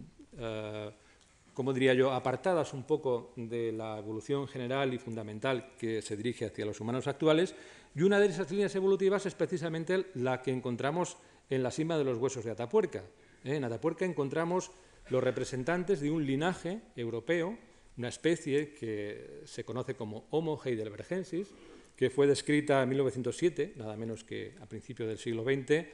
[1.53, 6.45] como diría yo, apartadas un poco de la evolución general y fundamental que se dirige
[6.45, 7.55] hacia los humanos actuales,
[7.95, 11.17] y una de esas líneas evolutivas es precisamente la que encontramos
[11.49, 13.03] en la cima de los huesos de Atapuerca.
[13.43, 13.55] ¿eh?
[13.55, 14.71] En Atapuerca encontramos
[15.09, 17.57] los representantes de un linaje europeo,
[17.97, 21.49] una especie que se conoce como Homo heidelbergensis,
[21.95, 25.85] que fue descrita en 1907, nada menos que a principios del siglo XX,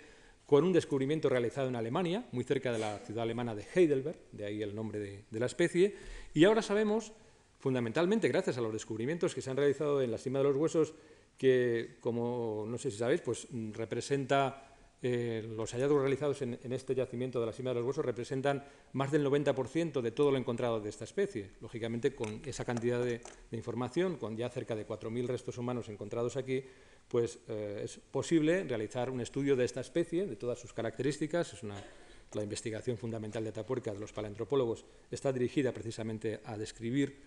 [0.50, 4.46] con un descubrimiento realizado en Alemania, muy cerca de la ciudad alemana de Heidelberg, de
[4.46, 5.96] ahí el nombre de, la especie,
[6.34, 7.12] y ahora sabemos,
[7.60, 10.96] fundamentalmente gracias a los descubrimientos que se han realizado en la cima de los huesos,
[11.38, 17.40] que, como no sé si sabéis, pues representa eh, los hallazgos realizados en, este yacimiento
[17.40, 20.90] de la cima de los huesos representan más del 90% de todo lo encontrado de
[20.90, 21.52] esta especie.
[21.62, 23.22] Lógicamente, con esa cantidad de,
[23.52, 26.64] información, con ya cerca de 4.000 restos humanos encontrados aquí,
[27.10, 31.54] pues eh, es posible realizar un estudio de esta especie, de todas sus características.
[31.54, 37.22] Es la investigación fundamental de Atapuerca de los paleantropólogos está dirigida precisamente a describir,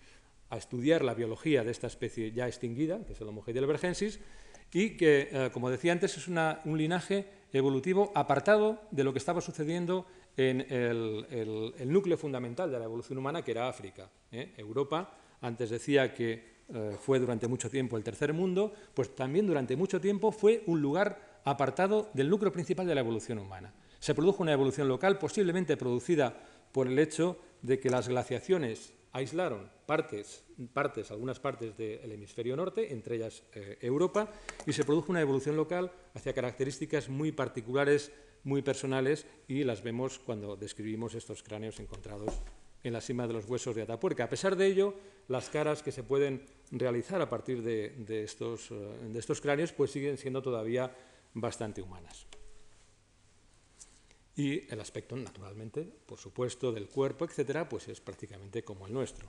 [0.49, 4.19] a estudiar la biología de esta especie ya extinguida, que es el Homo heidelbergensis,
[4.71, 9.41] y que, eh, como decía antes, es un linaje evolutivo apartado de lo que estaba
[9.41, 10.07] sucediendo
[10.37, 14.09] en el, núcleo fundamental de la evolución humana, que era África.
[14.31, 14.53] ¿eh?
[14.57, 19.75] Europa, antes decía que eh, fue durante mucho tiempo el tercer mundo, pues también durante
[19.75, 23.73] mucho tiempo fue un lugar apartado del núcleo principal de la evolución humana.
[23.99, 26.35] Se produjo una evolución local, posiblemente producida
[26.71, 30.43] por el hecho de que las glaciaciones aislaron partes,
[30.73, 34.29] partes algunas partes del hemisferio norte, entre ellas eh, Europa,
[34.65, 38.11] y se produjo una evolución local hacia características muy particulares,
[38.43, 42.41] muy personales, y las vemos cuando describimos estos cráneos encontrados
[42.83, 44.25] en la cima de los huesos de Atapuerca.
[44.25, 44.93] A pesar de ello,
[45.27, 48.75] las caras que se pueden realizar a partir de, estos, eh,
[49.09, 50.95] de estos cráneos pues siguen siendo todavía
[51.33, 52.27] bastante humanas.
[54.35, 59.27] Y el aspecto, naturalmente, por supuesto, del cuerpo, etcétera, pues es prácticamente como el nuestro.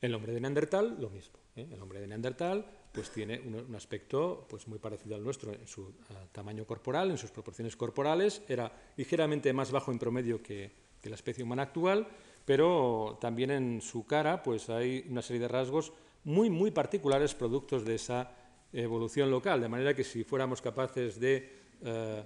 [0.00, 1.38] El hombre de Neandertal, lo mismo.
[1.54, 1.68] ¿eh?
[1.70, 5.88] El hombre de Neandertal pues, tiene un, aspecto pues, muy parecido al nuestro en su
[5.88, 8.42] eh, tamaño corporal, en sus proporciones corporales.
[8.48, 12.06] Era ligeramente más bajo en promedio que, la especie humana actual,
[12.44, 15.92] pero también en su cara pues, hay una serie de rasgos
[16.24, 18.30] muy, muy particulares productos de esa
[18.72, 19.60] evolución local.
[19.60, 21.50] De manera que si fuéramos capaces de
[21.82, 22.24] eh,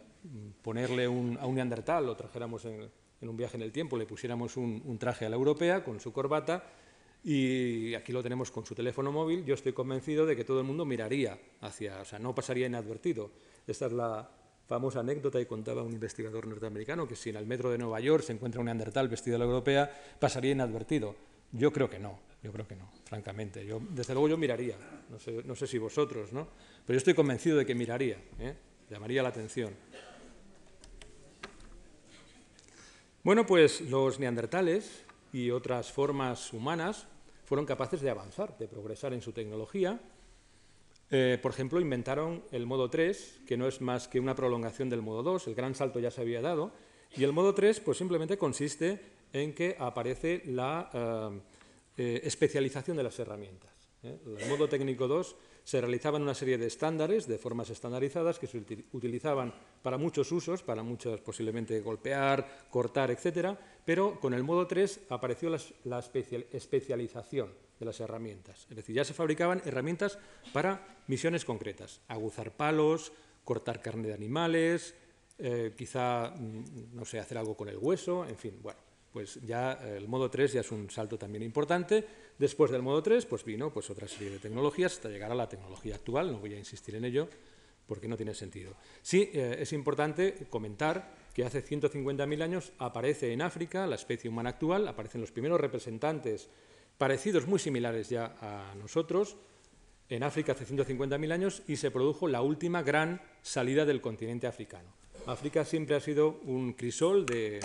[0.63, 2.91] ponerle un, a un neandertal, lo trajéramos en,
[3.23, 6.65] un viaje en el tiempo, le pusiéramos un, traje a la europea con su corbata
[7.23, 10.67] y aquí lo tenemos con su teléfono móvil, yo estoy convencido de que todo el
[10.67, 13.31] mundo miraría hacia, o sea, no pasaría inadvertido.
[13.67, 14.31] Esta es la
[14.71, 18.23] famosa anécdota y contaba un investigador norteamericano que si en el metro de Nueva York
[18.23, 19.91] se encuentra un neandertal vestido a la europea,
[20.21, 21.17] pasaría inadvertido.
[21.51, 23.67] Yo creo que no, yo creo que no, francamente.
[23.67, 24.77] Yo, desde luego yo miraría,
[25.11, 26.47] no sé, no sé si vosotros, ¿no?
[26.87, 28.19] Pero yo estoy convencido de que miraría.
[28.39, 28.55] ¿eh?
[28.89, 29.75] llamaría la atención.
[33.25, 37.09] Bueno, pues los neandertales y otras formas humanas
[37.45, 39.99] fueron capaces de avanzar, de progresar en su tecnología.
[41.11, 45.03] Eh, por ejemplo, inventaron el modo 3, que no es más que una prolongación del
[45.03, 46.73] modo 2, el gran salto ya se había dado,
[47.17, 49.01] y el modo 3 pues simplemente consiste
[49.33, 51.41] en que aparece la eh,
[51.97, 53.71] eh, especialización de las herramientas.
[54.03, 58.65] El modo técnico 2 se realizaban una serie de estándares, de formas estandarizadas, que se
[58.93, 59.53] utilizaban
[59.83, 65.51] para muchos usos, para muchos posiblemente golpear, cortar, etcétera, pero con el modo 3 apareció
[65.85, 68.67] la, especialización de las herramientas.
[68.71, 70.19] Es decir, ya se fabricaban herramientas
[70.53, 73.13] para misiones concretas, aguzar palos,
[73.43, 74.95] cortar carne de animales,
[75.39, 78.79] eh, quizá, mm, no sé, hacer algo con el hueso, en fin, bueno,
[79.13, 82.07] pues ya el modo 3 ya es un salto también importante.
[82.39, 85.49] Después del modo 3 pues vino pues otra serie de tecnologías hasta llegar a la
[85.49, 87.29] tecnología actual, no voy a insistir en ello
[87.87, 88.75] porque no tiene sentido.
[89.03, 94.51] Sí, eh, es importante comentar que hace 150.000 años aparece en África la especie humana
[94.51, 96.49] actual, aparecen los primeros representantes
[97.01, 99.39] parecidos, muy similares ya a nosotros,
[100.11, 104.93] en África hace 150.000 años y se produjo la última gran salida del continente africano.
[105.25, 107.59] África siempre ha sido un crisol de,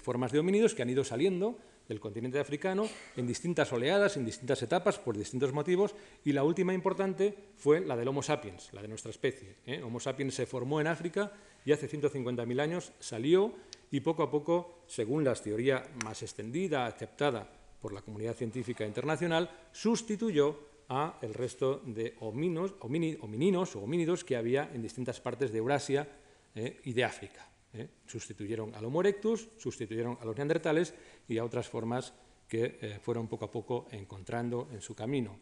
[0.00, 1.58] formas de homínidos que han ido saliendo
[1.88, 6.72] del continente africano en distintas oleadas, en distintas etapas, por distintos motivos, y la última
[6.72, 9.56] importante fue la del Homo sapiens, la de nuestra especie.
[9.66, 9.82] ¿eh?
[9.82, 11.32] Homo sapiens se formó en África
[11.64, 13.54] y hace 150.000 años salió
[13.90, 19.50] y poco a poco, según la teoría más extendida, aceptada por la comunidad científica internacional,
[19.72, 26.06] sustituyó a el resto de homininos o homínidos que había en distintas partes de Eurasia
[26.54, 26.80] ¿eh?
[26.84, 27.48] y de África.
[27.72, 27.88] ¿eh?
[28.06, 30.94] Sustituyeron al Homo erectus, sustituyeron a los neandertales
[31.26, 32.12] y a otras formas
[32.46, 35.38] que eh, fueron poco a poco encontrando en su camino.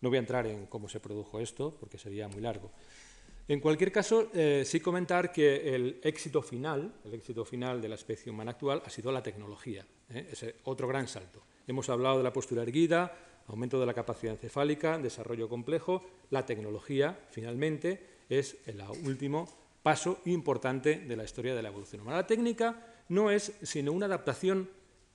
[0.00, 2.72] No voy a entrar en cómo se produjo esto, porque sería muy largo.
[3.46, 4.30] En cualquier caso,
[4.64, 8.88] sí comentar que el éxito final, el éxito final de la especie humana actual ha
[8.88, 11.42] sido la tecnología, ese otro gran salto.
[11.70, 13.16] Hemos hablado de la postura erguida,
[13.46, 16.02] aumento de la capacidad encefálica, desarrollo complejo.
[16.30, 19.48] La tecnología, finalmente, es el último
[19.80, 22.16] paso importante de la historia de la evolución humana.
[22.16, 24.68] La técnica no es sino una adaptación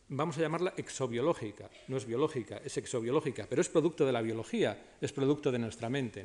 [0.08, 4.96] vamos a llamarla exobiológica, no es biológica, es exobiológica, pero es producto de la biología,
[5.02, 6.24] es producto de nuestra mente.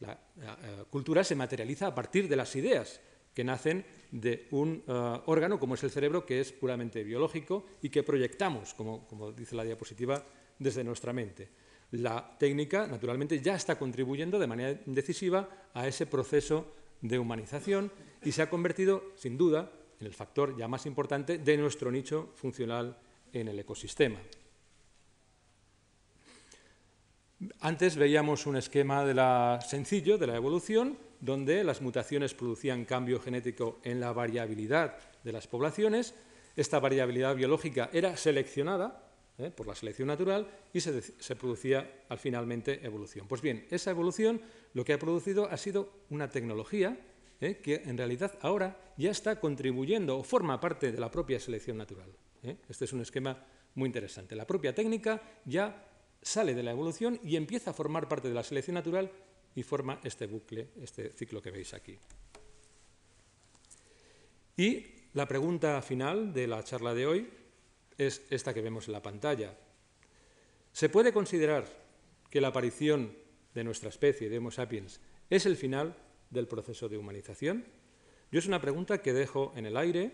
[0.00, 3.02] La, eh, cultura se materializa a partir de las ideas
[3.34, 7.88] que nacen de un eh, órgano como es el cerebro, que es puramente biológico y
[7.88, 10.24] que proyectamos, como, dice la diapositiva,
[10.58, 11.48] desde nuestra mente.
[11.92, 17.90] La técnica, naturalmente, ya está contribuyendo de manera decisiva a ese proceso de humanización
[18.22, 19.70] y se ha convertido, sin duda,
[20.00, 22.96] en el factor ya más importante de nuestro nicho funcional
[23.32, 24.18] en el ecosistema.
[27.60, 33.20] Antes veíamos un esquema de la, sencillo de la evolución, donde las mutaciones producían cambio
[33.20, 36.14] genético en la variabilidad de las poblaciones.
[36.56, 39.08] Esta variabilidad biológica era seleccionada
[39.38, 39.50] ¿eh?
[39.50, 43.28] por la selección natural y se, producía al finalmente evolución.
[43.28, 44.42] Pues bien, esa evolución
[44.74, 46.98] lo que ha producido ha sido una tecnología
[47.40, 47.60] ¿eh?
[47.62, 52.10] que en realidad ahora ya está contribuyendo o forma parte de la propia selección natural.
[52.42, 52.56] ¿eh?
[52.68, 53.46] Este es un esquema
[53.76, 54.34] muy interesante.
[54.34, 55.86] La propia técnica ya
[56.20, 59.10] sale de la evolución y empieza a formar parte de la selección natural
[59.54, 61.98] y forma este bucle, este ciclo que veis aquí.
[64.56, 67.28] Y la pregunta final de la charla de hoy
[67.98, 69.54] es esta que vemos en la pantalla.
[70.72, 71.66] ¿Se puede considerar
[72.30, 73.14] que la aparición
[73.54, 75.96] de nuestra especie, de Homo sapiens, es el final
[76.30, 77.64] del proceso de humanización?
[78.30, 80.12] Yo es una pregunta que dejo en el aire,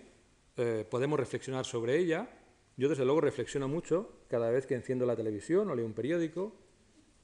[0.57, 2.29] eh, podemos reflexionar sobre ella.
[2.77, 6.53] Yo desde luego reflexiono mucho cada vez que enciendo la televisión o leo un periódico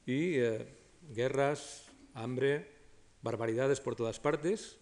[0.07, 0.67] y eh,
[1.13, 2.71] guerras, hambre,
[3.23, 4.79] barbaridades por todas partes.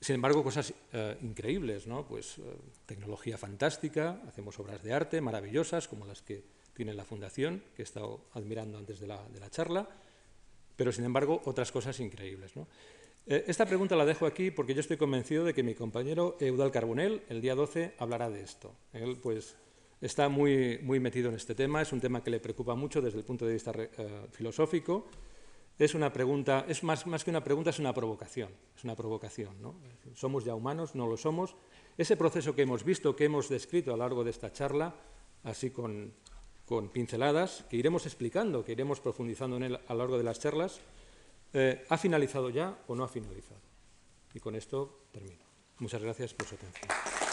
[0.00, 2.06] Sin embargo, cosas eh, increíbles, ¿no?
[2.06, 2.40] Pues
[2.86, 6.44] tecnología fantástica, hacemos obras de arte maravillosas como las que
[6.74, 9.88] tiene la Fundación, que he estado admirando antes de la, de la charla
[10.76, 12.52] pero sin embargo otras cosas increíbles.
[13.26, 16.70] Eh, esta pregunta la dejo aquí porque yo estoy convencido de que mi compañero Eudal
[16.70, 18.74] Carbonell el día 12 hablará de esto.
[18.92, 19.56] Él pues
[20.00, 23.18] está muy, muy metido en este tema, es un tema que le preocupa mucho desde
[23.18, 25.06] el punto de vista eh, filosófico.
[25.78, 28.50] Es una pregunta, es más, que una pregunta, es una provocación.
[28.76, 29.60] Es una provocación.
[29.60, 29.74] ¿no?
[30.14, 30.94] ¿Somos ya humanos?
[30.94, 31.56] ¿No lo somos?
[31.98, 34.94] Ese proceso que hemos visto, que hemos descrito a lo largo de esta charla,
[35.42, 36.12] así con,
[36.66, 40.40] con pinceladas que iremos explicando, que iremos profundizando en él a lo largo de las
[40.40, 40.80] charlas,
[41.52, 43.60] eh, ¿ha finalizado ya o no ha finalizado?
[44.32, 45.44] Y con esto termino.
[45.78, 47.23] Muchas gracias por su atención.